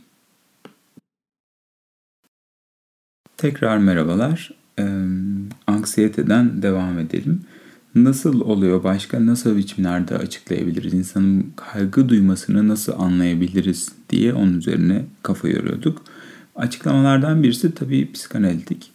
Tekrar 3.37 3.78
merhabalar. 3.78 4.65
Ee, 4.78 4.85
anksiyeteden 5.66 6.62
devam 6.62 6.99
edelim. 6.99 7.40
Nasıl 7.95 8.40
oluyor 8.40 8.85
başka 8.85 9.26
nasıl 9.26 9.56
biçimlerde 9.56 10.16
açıklayabiliriz? 10.16 10.95
İnsanın 10.95 11.47
kaygı 11.56 12.09
duymasını 12.09 12.68
nasıl 12.68 12.92
anlayabiliriz 12.99 13.92
diye 14.11 14.33
onun 14.35 14.59
üzerine 14.59 15.04
kafa 15.23 15.49
yoruyorduk. 15.49 16.02
Açıklamalardan 16.56 17.42
birisi 17.42 17.75
tabii 17.75 18.12
psikanalitik. 18.12 18.90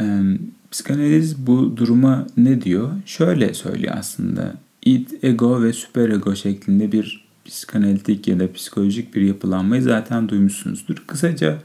Ee, 0.00 0.22
psikanaliz 0.70 1.46
bu 1.46 1.76
duruma 1.76 2.26
ne 2.36 2.62
diyor? 2.62 2.90
Şöyle 3.06 3.54
söylüyor 3.54 3.94
aslında. 3.96 4.54
id, 4.84 5.08
ego 5.22 5.62
ve 5.62 5.72
süperego 5.72 6.36
şeklinde 6.36 6.92
bir 6.92 7.24
psikanalitik 7.44 8.28
ya 8.28 8.40
da 8.40 8.52
psikolojik 8.52 9.14
bir 9.14 9.22
yapılanmayı 9.22 9.82
zaten 9.82 10.28
duymuşsunuzdur. 10.28 11.02
Kısaca 11.06 11.58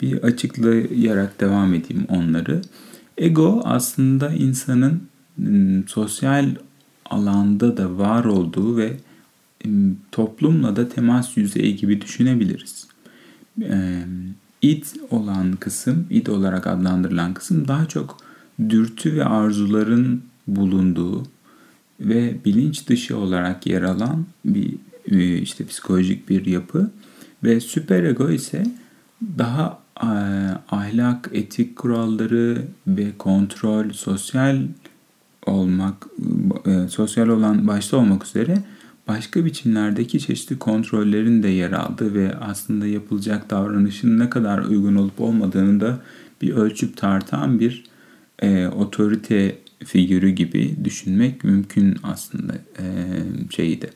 bir 0.00 0.22
açıklayarak 0.22 1.40
devam 1.40 1.74
edeyim 1.74 2.06
onları. 2.08 2.60
Ego 3.18 3.60
aslında 3.64 4.32
insanın 4.32 5.02
ıı, 5.46 5.82
sosyal 5.86 6.54
alanda 7.10 7.76
da 7.76 7.98
var 7.98 8.24
olduğu 8.24 8.76
ve 8.76 8.96
toplumla 10.12 10.76
da 10.76 10.88
temas 10.88 11.36
yüzeyi 11.36 11.76
gibi 11.76 12.00
düşünebiliriz. 12.00 12.86
İd 14.62 14.84
olan 15.10 15.52
kısım, 15.52 16.06
id 16.10 16.26
olarak 16.26 16.66
adlandırılan 16.66 17.34
kısım 17.34 17.68
daha 17.68 17.86
çok 17.86 18.16
dürtü 18.68 19.16
ve 19.16 19.24
arzuların 19.24 20.22
bulunduğu 20.46 21.22
ve 22.00 22.36
bilinç 22.44 22.88
dışı 22.88 23.16
olarak 23.16 23.66
yer 23.66 23.82
alan 23.82 24.26
bir 24.44 24.74
ıı, 25.12 25.18
işte 25.22 25.66
psikolojik 25.66 26.28
bir 26.28 26.46
yapı 26.46 26.90
ve 27.44 27.60
süperego 27.60 28.30
ise 28.30 28.66
daha 29.38 29.85
ahlak, 30.70 31.30
etik 31.32 31.76
kuralları 31.76 32.62
ve 32.86 33.06
kontrol, 33.18 33.90
sosyal 33.90 34.62
olmak, 35.46 36.06
e, 36.66 36.88
sosyal 36.88 37.28
olan 37.28 37.68
başta 37.68 37.96
olmak 37.96 38.26
üzere 38.26 38.58
başka 39.08 39.44
biçimlerdeki 39.44 40.20
çeşitli 40.20 40.58
kontrollerin 40.58 41.42
de 41.42 41.48
yer 41.48 41.72
aldığı 41.72 42.14
ve 42.14 42.34
aslında 42.36 42.86
yapılacak 42.86 43.50
davranışın 43.50 44.18
ne 44.18 44.30
kadar 44.30 44.58
uygun 44.58 44.94
olup 44.94 45.20
olmadığını 45.20 45.80
da 45.80 45.98
bir 46.42 46.54
ölçüp 46.54 46.96
tartan 46.96 47.60
bir 47.60 47.84
e, 48.42 48.66
otorite 48.66 49.58
figürü 49.84 50.30
gibi 50.30 50.76
düşünmek 50.84 51.44
mümkün 51.44 51.96
aslında 52.02 52.54
e, 52.54 52.84
şeydi. 53.50 53.90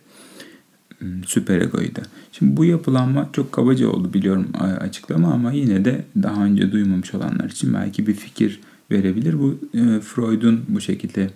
Hmm, 0.98 1.24
süperegoydu. 1.24 2.00
Şimdi 2.32 2.56
bu 2.56 2.64
yapılanma 2.64 3.28
çok 3.32 3.52
kabaca 3.52 3.88
oldu 3.88 4.12
biliyorum 4.12 4.46
açıklama 4.80 5.32
ama 5.32 5.52
yine 5.52 5.84
de 5.84 6.04
daha 6.22 6.44
önce 6.44 6.72
duymamış 6.72 7.14
olanlar 7.14 7.50
için 7.50 7.74
belki 7.74 8.06
bir 8.06 8.14
fikir 8.14 8.60
verebilir. 8.90 9.38
Bu 9.38 9.58
e, 9.74 10.00
Freud'un 10.00 10.60
bu 10.68 10.80
şekilde 10.80 11.30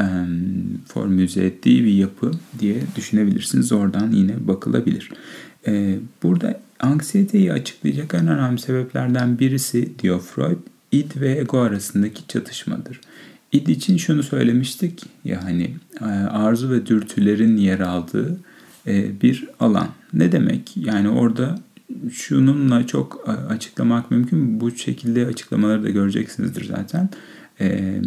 e, 0.00 0.04
formüle 0.86 1.46
ettiği 1.46 1.84
bir 1.84 1.94
yapı 1.94 2.30
diye 2.58 2.76
düşünebilirsiniz. 2.96 3.72
Oradan 3.72 4.10
yine 4.10 4.48
bakılabilir. 4.48 5.10
E, 5.66 5.98
burada 6.22 6.60
anksiyeteyi 6.80 7.52
açıklayacak 7.52 8.14
en 8.14 8.28
önemli 8.28 8.58
sebeplerden 8.58 9.38
birisi 9.38 9.98
diyor 9.98 10.20
Freud, 10.20 10.58
id 10.92 11.20
ve 11.20 11.38
ego 11.38 11.58
arasındaki 11.58 12.28
çatışmadır. 12.28 13.00
İd 13.52 13.66
için 13.66 13.96
şunu 13.96 14.22
söylemiştik 14.22 15.02
ya 15.24 15.44
hani 15.44 15.70
e, 16.00 16.04
arzu 16.04 16.70
ve 16.70 16.86
dürtülerin 16.86 17.56
yer 17.56 17.80
aldığı 17.80 18.32
e, 18.32 18.36
bir 19.22 19.48
alan. 19.60 19.88
Ne 20.12 20.32
demek? 20.32 20.76
Yani 20.76 21.08
orada 21.08 21.58
şununla 22.12 22.86
çok 22.86 23.28
açıklamak 23.48 24.10
mümkün. 24.10 24.60
Bu 24.60 24.70
şekilde 24.70 25.26
açıklamaları 25.26 25.84
da 25.84 25.90
göreceksinizdir 25.90 26.64
zaten. 26.64 27.08
E, 27.60 28.00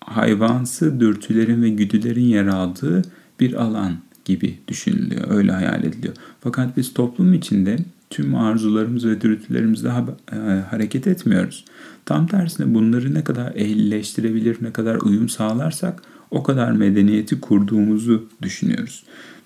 hayvansı 0.00 1.00
dürtülerin 1.00 1.62
ve 1.62 1.68
güdülerin 1.68 2.24
yer 2.24 2.46
aldığı 2.46 3.02
bir 3.40 3.52
alan 3.52 3.96
gibi 4.24 4.58
düşünülüyor. 4.68 5.30
Öyle 5.30 5.52
hayal 5.52 5.84
ediliyor. 5.84 6.14
Fakat 6.40 6.76
biz 6.76 6.94
toplum 6.94 7.34
içinde 7.34 7.76
tüm 8.10 8.34
arzularımız 8.34 9.06
ve 9.06 9.20
dürtülerimizle 9.20 9.88
e, 9.88 10.36
hareket 10.70 11.06
etmiyoruz. 11.06 11.64
Tam 12.04 12.26
tersine 12.26 12.74
bunları 12.74 13.14
ne 13.14 13.24
kadar 13.24 13.52
ehlileştirebilir, 13.54 14.56
ne 14.60 14.72
kadar 14.72 14.96
uyum 14.96 15.28
sağlarsak 15.28 16.02
o 16.30 16.42
kadar 16.42 16.72
medeniyeti 16.72 17.40
kurduğumuzu 17.40 18.28
düşünüyoruz. 18.42 19.04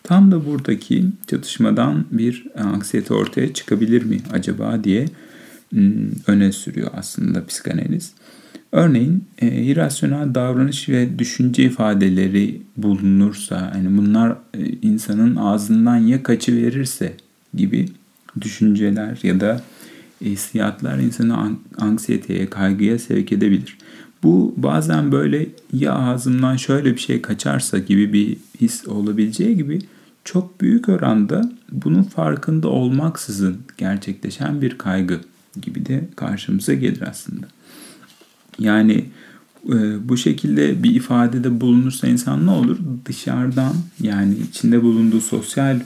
Tam 0.08 0.32
da 0.32 0.46
buradaki 0.46 1.04
çatışmadan 1.26 2.04
bir 2.10 2.46
anksiyete 2.58 3.14
ortaya 3.14 3.52
çıkabilir 3.52 4.04
mi 4.04 4.18
acaba 4.32 4.84
diye 4.84 5.06
hmm, 5.70 6.10
öne 6.26 6.52
sürüyor 6.52 6.90
aslında 6.96 7.46
psikanaliz. 7.46 8.12
Örneğin 8.72 9.24
e, 9.38 9.62
irrasyonel 9.62 10.34
davranış 10.34 10.88
ve 10.88 11.18
düşünce 11.18 11.64
ifadeleri 11.64 12.62
bulunursa, 12.76 13.72
yani 13.74 13.98
bunlar 13.98 14.30
e, 14.30 14.66
insanın 14.82 15.36
ağzından 15.36 15.96
ya 15.96 16.22
kaçı 16.22 16.56
verirse 16.56 17.14
gibi 17.54 17.88
düşünceler 18.40 19.18
ya 19.22 19.40
da 19.40 19.62
hissiyatlar 20.20 20.98
insanı 20.98 21.56
anksiyeteye, 21.78 22.50
kaygıya 22.50 22.98
sevk 22.98 23.32
edebilir. 23.32 23.78
Bu 24.22 24.54
bazen 24.56 25.12
böyle 25.12 25.46
ya 25.72 25.92
ağzımdan 25.92 26.56
şöyle 26.56 26.94
bir 26.94 27.00
şey 27.00 27.22
kaçarsa 27.22 27.78
gibi 27.78 28.12
bir 28.12 28.36
his 28.60 28.88
olabileceği 28.88 29.56
gibi 29.56 29.78
çok 30.32 30.60
büyük 30.60 30.88
oranda 30.88 31.52
bunun 31.72 32.02
farkında 32.02 32.68
olmaksızın 32.68 33.58
gerçekleşen 33.78 34.62
bir 34.62 34.78
kaygı 34.78 35.20
gibi 35.62 35.86
de 35.86 36.08
karşımıza 36.16 36.74
gelir 36.74 37.02
aslında. 37.10 37.46
Yani 38.58 39.04
e, 39.68 40.08
bu 40.08 40.16
şekilde 40.16 40.82
bir 40.82 40.94
ifadede 40.94 41.60
bulunursa 41.60 42.06
insan 42.06 42.46
ne 42.46 42.50
olur? 42.50 42.78
Dışarıdan 43.04 43.74
yani 44.00 44.34
içinde 44.48 44.82
bulunduğu 44.82 45.20
sosyal 45.20 45.80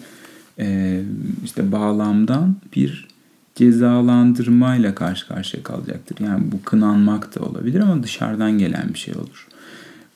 e, 0.58 1.00
işte 1.44 1.72
bağlamdan 1.72 2.56
bir 2.76 3.08
cezalandırmayla 3.54 4.94
karşı 4.94 5.28
karşıya 5.28 5.62
kalacaktır. 5.62 6.24
Yani 6.24 6.52
bu 6.52 6.62
kınanmak 6.62 7.34
da 7.34 7.40
olabilir 7.44 7.80
ama 7.80 8.02
dışarıdan 8.02 8.58
gelen 8.58 8.94
bir 8.94 8.98
şey 8.98 9.14
olur. 9.14 9.48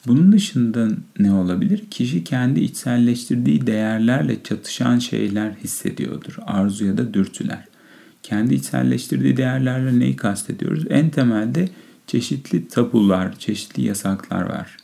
Bunun 0.06 0.32
dışında 0.32 0.88
ne 1.18 1.32
olabilir? 1.32 1.82
Kişi 1.90 2.24
kendi 2.24 2.60
içselleştirdiği 2.60 3.66
değerlerle 3.66 4.42
çatışan 4.42 4.98
şeyler 4.98 5.50
hissediyordur. 5.50 6.36
Arzu 6.46 6.84
ya 6.84 6.98
da 6.98 7.14
dürtüler. 7.14 7.64
Kendi 8.22 8.54
içselleştirdiği 8.54 9.36
değerlerle 9.36 9.98
neyi 9.98 10.16
kastediyoruz? 10.16 10.84
En 10.90 11.10
temelde 11.10 11.68
çeşitli 12.06 12.68
tabular, 12.68 13.38
çeşitli 13.38 13.82
yasaklar 13.82 14.42
var. 14.42 14.76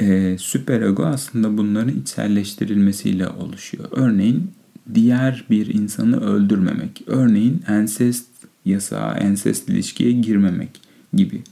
Ee, 0.00 0.36
süperego 0.38 1.04
aslında 1.04 1.58
bunların 1.58 2.00
içselleştirilmesiyle 2.00 3.28
oluşuyor. 3.28 3.84
Örneğin 3.90 4.50
diğer 4.94 5.44
bir 5.50 5.66
insanı 5.66 6.20
öldürmemek. 6.20 7.02
Örneğin 7.06 7.62
ensest 7.68 8.26
yasağı, 8.64 9.14
ensest 9.14 9.68
ilişkiye 9.68 10.12
girmemek 10.12 10.85
gibi. 11.14 11.42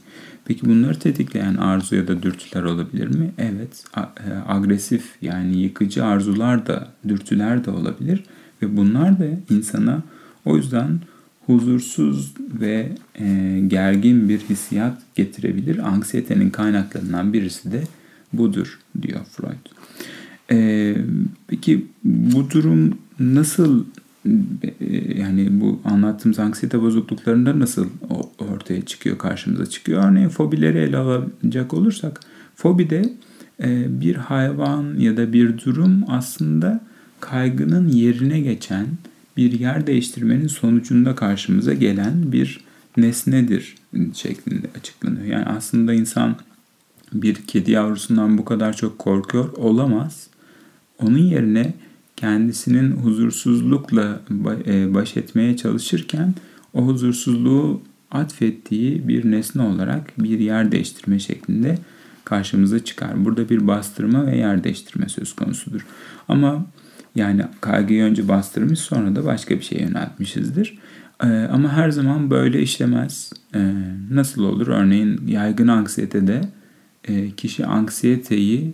Peki 0.45 0.65
bunları 0.65 0.99
tetikleyen 0.99 1.55
arzu 1.55 1.95
ya 1.95 2.07
da 2.07 2.23
dürtüler 2.23 2.63
olabilir 2.63 3.07
mi? 3.07 3.31
Evet. 3.37 3.83
E, 3.97 4.01
agresif 4.47 5.03
yani 5.21 5.57
yıkıcı 5.57 6.05
arzular 6.05 6.67
da, 6.67 6.87
dürtüler 7.07 7.65
de 7.65 7.71
olabilir. 7.71 8.23
Ve 8.61 8.77
bunlar 8.77 9.19
da 9.19 9.25
insana 9.49 10.03
o 10.45 10.57
yüzden 10.57 10.99
huzursuz 11.45 12.33
ve 12.61 12.91
e, 13.19 13.59
gergin 13.67 14.29
bir 14.29 14.39
hissiyat 14.39 15.01
getirebilir. 15.15 15.77
Anksiyetenin 15.77 16.49
kaynaklarından 16.49 17.33
birisi 17.33 17.71
de 17.71 17.83
budur 18.33 18.79
diyor 19.01 19.25
Freud. 19.25 19.65
E, 20.51 20.95
peki 21.47 21.85
bu 22.03 22.49
durum 22.49 22.97
nasıl 23.19 23.85
yani 25.15 25.61
bu 25.61 25.81
anlattığımız 25.85 26.39
anksiyete 26.39 26.81
bozukluklarında 26.81 27.59
nasıl 27.59 27.87
ortaya 28.39 28.85
çıkıyor, 28.85 29.17
karşımıza 29.17 29.65
çıkıyor? 29.65 30.03
Örneğin 30.11 30.29
fobileri 30.29 30.77
ele 30.77 30.97
alacak 30.97 31.73
olursak, 31.73 32.19
fobide 32.55 33.13
e, 33.63 34.01
bir 34.01 34.15
hayvan 34.15 34.99
ya 34.99 35.17
da 35.17 35.33
bir 35.33 35.57
durum 35.57 36.03
aslında 36.07 36.81
kaygının 37.19 37.87
yerine 37.87 38.39
geçen 38.39 38.87
bir 39.37 39.59
yer 39.59 39.87
değiştirmenin 39.87 40.47
sonucunda 40.47 41.15
karşımıza 41.15 41.73
gelen 41.73 42.31
bir 42.31 42.59
nesnedir 42.97 43.75
şeklinde 44.13 44.67
açıklanıyor. 44.77 45.25
Yani 45.25 45.45
aslında 45.45 45.93
insan 45.93 46.35
bir 47.13 47.35
kedi 47.35 47.71
yavrusundan 47.71 48.37
bu 48.37 48.45
kadar 48.45 48.75
çok 48.75 48.99
korkuyor 48.99 49.53
olamaz. 49.57 50.27
Onun 50.99 51.17
yerine 51.17 51.73
kendisinin 52.17 52.91
huzursuzlukla 52.91 54.21
e, 54.67 54.93
baş 54.93 55.17
etmeye 55.17 55.57
çalışırken 55.57 56.33
o 56.73 56.85
huzursuzluğu 56.85 57.81
atfettiği 58.11 59.07
bir 59.07 59.31
nesne 59.31 59.61
olarak 59.61 60.23
bir 60.23 60.39
yer 60.39 60.71
değiştirme 60.71 61.19
şeklinde 61.19 61.77
karşımıza 62.25 62.83
çıkar. 62.83 63.25
Burada 63.25 63.49
bir 63.49 63.67
bastırma 63.67 64.25
ve 64.25 64.37
yer 64.37 64.63
değiştirme 64.63 65.09
söz 65.09 65.33
konusudur. 65.33 65.85
Ama 66.27 66.65
yani 67.15 67.45
kaygıyı 67.61 68.03
önce 68.03 68.27
bastırmış 68.27 68.79
sonra 68.79 69.15
da 69.15 69.25
başka 69.25 69.55
bir 69.55 69.61
şeye 69.61 69.81
yöneltmişizdir. 69.81 70.77
Ee, 71.23 71.27
ama 71.27 71.73
her 71.73 71.89
zaman 71.89 72.29
böyle 72.29 72.61
işlemez. 72.61 73.33
Ee, 73.55 73.73
nasıl 74.11 74.43
olur? 74.43 74.67
Örneğin 74.67 75.27
yaygın 75.27 75.67
anksiyetede 75.67 76.41
e, 77.03 77.31
kişi 77.31 77.65
anksiyeteyi 77.65 78.73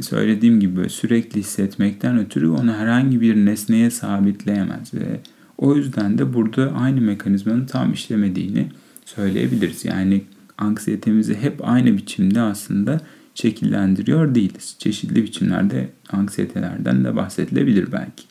söylediğim 0.00 0.60
gibi 0.60 0.90
sürekli 0.90 1.40
hissetmekten 1.40 2.18
ötürü 2.18 2.48
onu 2.48 2.72
herhangi 2.72 3.20
bir 3.20 3.36
nesneye 3.36 3.90
sabitleyemez 3.90 4.94
ve 4.94 5.20
o 5.58 5.76
yüzden 5.76 6.18
de 6.18 6.34
burada 6.34 6.72
aynı 6.72 7.00
mekanizmanın 7.00 7.66
tam 7.66 7.92
işlemediğini 7.92 8.68
söyleyebiliriz. 9.04 9.84
Yani 9.84 10.24
anksiyetemizi 10.58 11.34
hep 11.34 11.68
aynı 11.68 11.96
biçimde 11.96 12.40
aslında 12.40 13.00
şekillendiriyor 13.34 14.34
değiliz. 14.34 14.76
Çeşitli 14.78 15.22
biçimlerde 15.22 15.88
anksiyetelerden 16.12 17.04
de 17.04 17.16
bahsedilebilir 17.16 17.92
belki. 17.92 18.24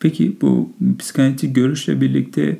Peki 0.00 0.36
bu 0.40 0.72
psikanalitik 0.98 1.54
görüşle 1.54 2.00
birlikte 2.00 2.56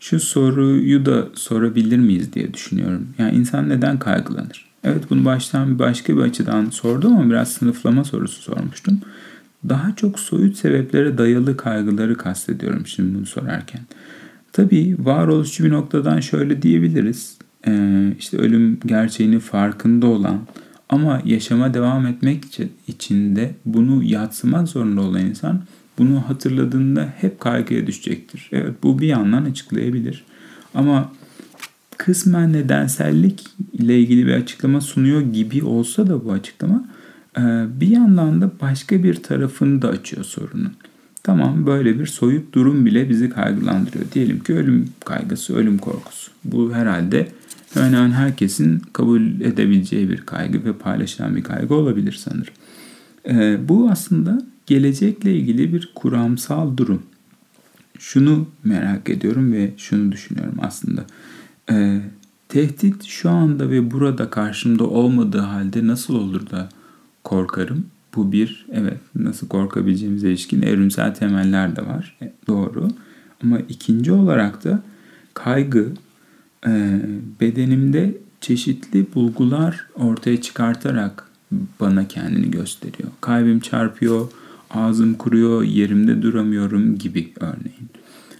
şu 0.00 0.20
soruyu 0.20 1.06
da 1.06 1.28
sorabilir 1.34 1.98
miyiz 1.98 2.32
diye 2.32 2.54
düşünüyorum. 2.54 3.08
Yani 3.18 3.36
insan 3.36 3.68
neden 3.68 3.98
kaygılanır? 3.98 4.66
Evet 4.86 5.10
bunu 5.10 5.24
baştan 5.24 5.78
başka 5.78 6.16
bir 6.16 6.22
açıdan 6.22 6.70
sordum 6.70 7.16
ama 7.16 7.30
biraz 7.30 7.52
sınıflama 7.52 8.04
sorusu 8.04 8.42
sormuştum. 8.42 9.00
Daha 9.68 9.96
çok 9.96 10.18
soyut 10.18 10.56
sebeplere 10.56 11.18
dayalı 11.18 11.56
kaygıları 11.56 12.16
kastediyorum 12.16 12.86
şimdi 12.86 13.14
bunu 13.14 13.26
sorarken. 13.26 13.80
Tabii 14.52 14.96
varoluşçu 14.98 15.64
bir 15.64 15.70
noktadan 15.70 16.20
şöyle 16.20 16.62
diyebiliriz. 16.62 17.36
Ee, 17.66 18.12
işte 18.18 18.36
ölüm 18.38 18.80
gerçeğini 18.86 19.38
farkında 19.38 20.06
olan 20.06 20.40
ama 20.88 21.22
yaşama 21.24 21.74
devam 21.74 22.06
etmek 22.06 22.44
için 22.88 23.36
de 23.36 23.54
bunu 23.64 24.04
yatsımak 24.04 24.68
zorunda 24.68 25.00
olan 25.00 25.26
insan 25.26 25.62
bunu 25.98 26.28
hatırladığında 26.28 27.08
hep 27.20 27.40
kaygıya 27.40 27.86
düşecektir. 27.86 28.48
Evet 28.52 28.74
bu 28.82 28.98
bir 28.98 29.06
yandan 29.06 29.44
açıklayabilir. 29.44 30.24
Ama 30.74 31.12
kısmen 31.96 32.52
nedensellik 32.52 33.44
ile 33.78 34.00
ilgili 34.00 34.26
bir 34.26 34.32
açıklama 34.32 34.80
sunuyor 34.80 35.20
gibi 35.20 35.64
olsa 35.64 36.06
da 36.06 36.24
bu 36.24 36.32
açıklama 36.32 36.84
e, 37.38 37.42
bir 37.80 37.88
yandan 37.88 38.40
da 38.40 38.50
başka 38.60 39.02
bir 39.02 39.14
tarafını 39.14 39.82
da 39.82 39.88
açıyor 39.88 40.24
sorunun. 40.24 40.72
Tamam 41.22 41.66
böyle 41.66 41.98
bir 41.98 42.06
soyut 42.06 42.54
durum 42.54 42.86
bile 42.86 43.08
bizi 43.08 43.30
kaygılandırıyor. 43.30 44.04
Diyelim 44.14 44.40
ki 44.40 44.54
ölüm 44.54 44.88
kaygısı, 45.04 45.56
ölüm 45.56 45.78
korkusu. 45.78 46.30
Bu 46.44 46.74
herhalde 46.74 47.28
hemen 47.74 47.92
hemen 47.92 48.10
herkesin 48.10 48.82
kabul 48.92 49.20
edebileceği 49.20 50.08
bir 50.10 50.20
kaygı 50.20 50.64
ve 50.64 50.72
paylaşılan 50.72 51.36
bir 51.36 51.42
kaygı 51.42 51.74
olabilir 51.74 52.12
sanırım. 52.12 52.54
Ee, 53.28 53.68
bu 53.68 53.90
aslında 53.90 54.42
gelecekle 54.66 55.34
ilgili 55.34 55.72
bir 55.72 55.92
kuramsal 55.94 56.76
durum. 56.76 57.02
Şunu 57.98 58.46
merak 58.64 59.08
ediyorum 59.10 59.52
ve 59.52 59.70
şunu 59.76 60.12
düşünüyorum 60.12 60.58
aslında. 60.62 61.04
Ee, 61.70 62.00
tehdit 62.48 63.04
şu 63.04 63.30
anda 63.30 63.70
ve 63.70 63.90
burada 63.90 64.30
karşımda 64.30 64.84
olmadığı 64.84 65.38
halde 65.40 65.86
nasıl 65.86 66.14
olur 66.14 66.50
da 66.50 66.68
korkarım? 67.24 67.86
Bu 68.16 68.32
bir, 68.32 68.66
evet 68.72 69.00
nasıl 69.14 69.48
korkabileceğimize 69.48 70.28
ilişkin 70.28 70.62
evrimsel 70.62 71.14
temeller 71.14 71.76
de 71.76 71.86
var. 71.86 72.16
E, 72.22 72.32
doğru. 72.46 72.88
Ama 73.42 73.58
ikinci 73.68 74.12
olarak 74.12 74.64
da 74.64 74.82
kaygı 75.34 75.88
e, 76.66 77.00
bedenimde 77.40 78.18
çeşitli 78.40 79.06
bulgular 79.14 79.86
ortaya 79.94 80.40
çıkartarak 80.40 81.30
bana 81.80 82.08
kendini 82.08 82.50
gösteriyor. 82.50 83.08
Kalbim 83.20 83.60
çarpıyor, 83.60 84.28
ağzım 84.70 85.14
kuruyor, 85.14 85.62
yerimde 85.62 86.22
duramıyorum 86.22 86.98
gibi 86.98 87.32
örneğin. 87.40 87.90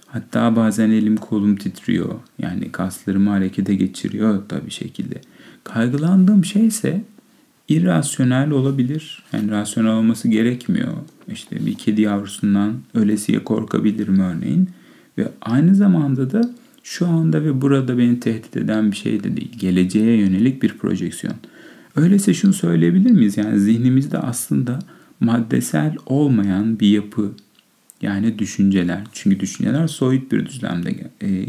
Hatta 0.07 0.55
bazen 0.55 0.89
elim 0.89 1.17
kolum 1.17 1.55
titriyor. 1.55 2.15
Yani 2.39 2.71
kaslarımı 2.71 3.29
harekete 3.29 3.75
geçiriyor 3.75 4.49
da 4.49 4.65
bir 4.65 4.71
şekilde. 4.71 5.21
Kaygılandığım 5.63 6.45
şey 6.45 6.67
ise 6.67 7.01
irrasyonel 7.69 8.51
olabilir. 8.51 9.23
Yani 9.33 9.51
rasyonel 9.51 9.91
olması 9.91 10.27
gerekmiyor. 10.27 10.93
İşte 11.31 11.65
bir 11.65 11.73
kedi 11.73 12.01
yavrusundan 12.01 12.73
ölesiye 12.93 13.43
korkabilirim 13.43 14.19
örneğin. 14.19 14.69
Ve 15.17 15.27
aynı 15.41 15.75
zamanda 15.75 16.31
da 16.31 16.51
şu 16.83 17.07
anda 17.07 17.43
ve 17.43 17.61
burada 17.61 17.97
beni 17.97 18.19
tehdit 18.19 18.57
eden 18.57 18.91
bir 18.91 18.95
şey 18.97 19.23
de 19.23 19.37
değil. 19.37 19.51
Geleceğe 19.59 20.17
yönelik 20.17 20.63
bir 20.63 20.77
projeksiyon. 20.77 21.35
Öyleyse 21.95 22.33
şunu 22.33 22.53
söyleyebilir 22.53 23.11
miyiz? 23.11 23.37
Yani 23.37 23.59
zihnimizde 23.59 24.17
aslında 24.17 24.79
maddesel 25.19 25.95
olmayan 26.05 26.79
bir 26.79 26.87
yapı 26.87 27.31
yani 28.01 28.39
düşünceler. 28.39 29.01
Çünkü 29.11 29.39
düşünceler 29.39 29.87
soyut 29.87 30.31
bir 30.31 30.45
düzlemde 30.45 31.11
e, 31.21 31.45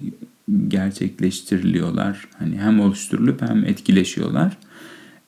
gerçekleştiriliyorlar. 0.68 2.28
Hani 2.38 2.58
hem 2.58 2.80
oluşturulup 2.80 3.42
hem 3.42 3.64
etkileşiyorlar. 3.64 4.56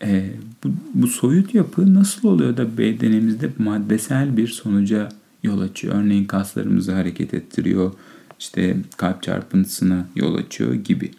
E, 0.03 0.31
bu, 0.65 0.69
bu 0.95 1.07
soyut 1.07 1.55
yapı 1.55 1.95
nasıl 1.95 2.29
oluyor 2.29 2.57
da 2.57 2.79
bedenimizde 2.79 3.51
maddesel 3.59 4.37
bir 4.37 4.49
sonuca 4.49 5.09
yol 5.43 5.61
açıyor? 5.61 5.95
Örneğin 5.95 6.25
kaslarımızı 6.25 6.93
hareket 6.93 7.35
ettiriyor, 7.35 7.93
işte 8.39 8.77
kalp 8.97 9.23
çarpıntısına 9.23 10.07
yol 10.17 10.35
açıyor 10.35 10.75
gibi. 10.75 11.11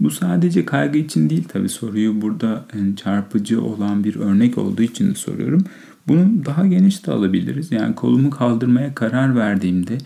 Bu 0.00 0.10
sadece 0.10 0.64
kaygı 0.64 0.98
için 0.98 1.30
değil 1.30 1.44
tabi 1.44 1.68
soruyu 1.68 2.22
burada 2.22 2.64
yani 2.74 2.96
çarpıcı 2.96 3.62
olan 3.62 4.04
bir 4.04 4.16
örnek 4.16 4.58
olduğu 4.58 4.82
için 4.82 5.14
soruyorum. 5.14 5.64
Bunu 6.08 6.44
daha 6.44 6.66
geniş 6.66 7.06
de 7.06 7.12
alabiliriz. 7.12 7.72
Yani 7.72 7.94
kolumu 7.94 8.30
kaldırmaya 8.30 8.94
karar 8.94 9.36
verdiğimde 9.36 9.98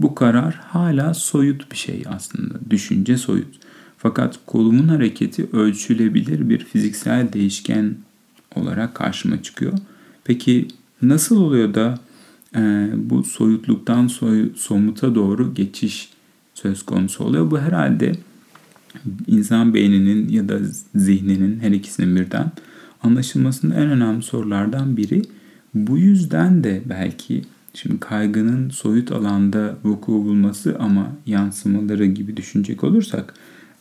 bu 0.00 0.14
karar 0.14 0.54
hala 0.54 1.14
soyut 1.14 1.72
bir 1.72 1.76
şey 1.76 2.02
aslında. 2.08 2.54
Düşünce 2.70 3.16
soyut. 3.16 3.54
Fakat 3.98 4.38
kolumun 4.46 4.88
hareketi 4.88 5.48
ölçülebilir 5.52 6.48
bir 6.48 6.58
fiziksel 6.58 7.32
değişken 7.32 7.94
olarak 8.54 8.94
karşıma 8.94 9.42
çıkıyor. 9.42 9.72
Peki 10.24 10.68
nasıl 11.02 11.40
oluyor 11.40 11.74
da 11.74 11.98
e, 12.56 12.90
bu 12.96 13.24
soyutluktan 13.24 14.06
soy, 14.06 14.50
somuta 14.56 15.14
doğru 15.14 15.54
geçiş 15.54 16.08
söz 16.54 16.82
konusu 16.82 17.24
oluyor? 17.24 17.50
Bu 17.50 17.58
herhalde 17.58 18.12
insan 19.26 19.74
beyninin 19.74 20.28
ya 20.28 20.48
da 20.48 20.58
zihninin 20.94 21.60
her 21.60 21.70
ikisinin 21.70 22.16
birden 22.16 22.52
anlaşılmasında 23.06 23.74
en 23.74 23.90
önemli 23.90 24.22
sorulardan 24.22 24.96
biri. 24.96 25.22
Bu 25.74 25.98
yüzden 25.98 26.64
de 26.64 26.82
belki 26.86 27.42
şimdi 27.74 28.00
kaygının 28.00 28.70
soyut 28.70 29.12
alanda 29.12 29.76
vuku 29.84 30.12
bulması 30.12 30.76
ama 30.78 31.12
yansımaları 31.26 32.06
gibi 32.06 32.36
düşünecek 32.36 32.84
olursak 32.84 33.34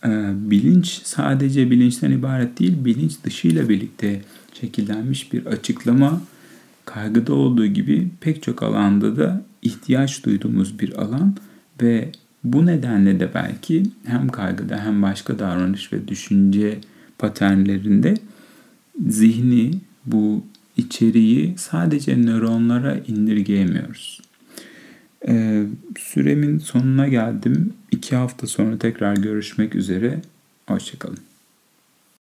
e, 0.05 0.31
bilinç 0.35 1.01
sadece 1.03 1.71
bilinçten 1.71 2.11
ibaret 2.11 2.59
değil 2.59 2.85
bilinç 2.85 3.23
dışıyla 3.23 3.69
birlikte 3.69 4.21
şekillenmiş 4.53 5.33
bir 5.33 5.45
açıklama 5.45 6.21
kaygıda 6.85 7.33
olduğu 7.33 7.65
gibi 7.65 8.09
pek 8.21 8.43
çok 8.43 8.63
alanda 8.63 9.17
da 9.17 9.41
ihtiyaç 9.61 10.25
duyduğumuz 10.25 10.79
bir 10.79 11.01
alan 11.01 11.35
ve 11.81 12.11
bu 12.43 12.65
nedenle 12.65 13.19
de 13.19 13.29
belki 13.33 13.83
hem 14.05 14.29
kaygıda 14.29 14.85
hem 14.85 15.01
başka 15.01 15.39
davranış 15.39 15.93
ve 15.93 16.07
düşünce 16.07 16.79
paternlerinde 17.17 18.13
zihni 19.07 19.71
bu 20.05 20.43
içeriği 20.77 21.53
sadece 21.57 22.17
nöronlara 22.17 22.97
indirgeyemiyoruz. 23.07 24.21
Ee, 25.27 25.63
süremin 25.99 26.57
sonuna 26.57 27.07
geldim. 27.07 27.73
İki 27.91 28.15
hafta 28.15 28.47
sonra 28.47 28.77
tekrar 28.77 29.15
görüşmek 29.17 29.75
üzere. 29.75 30.21
Hoşçakalın. 30.67 31.19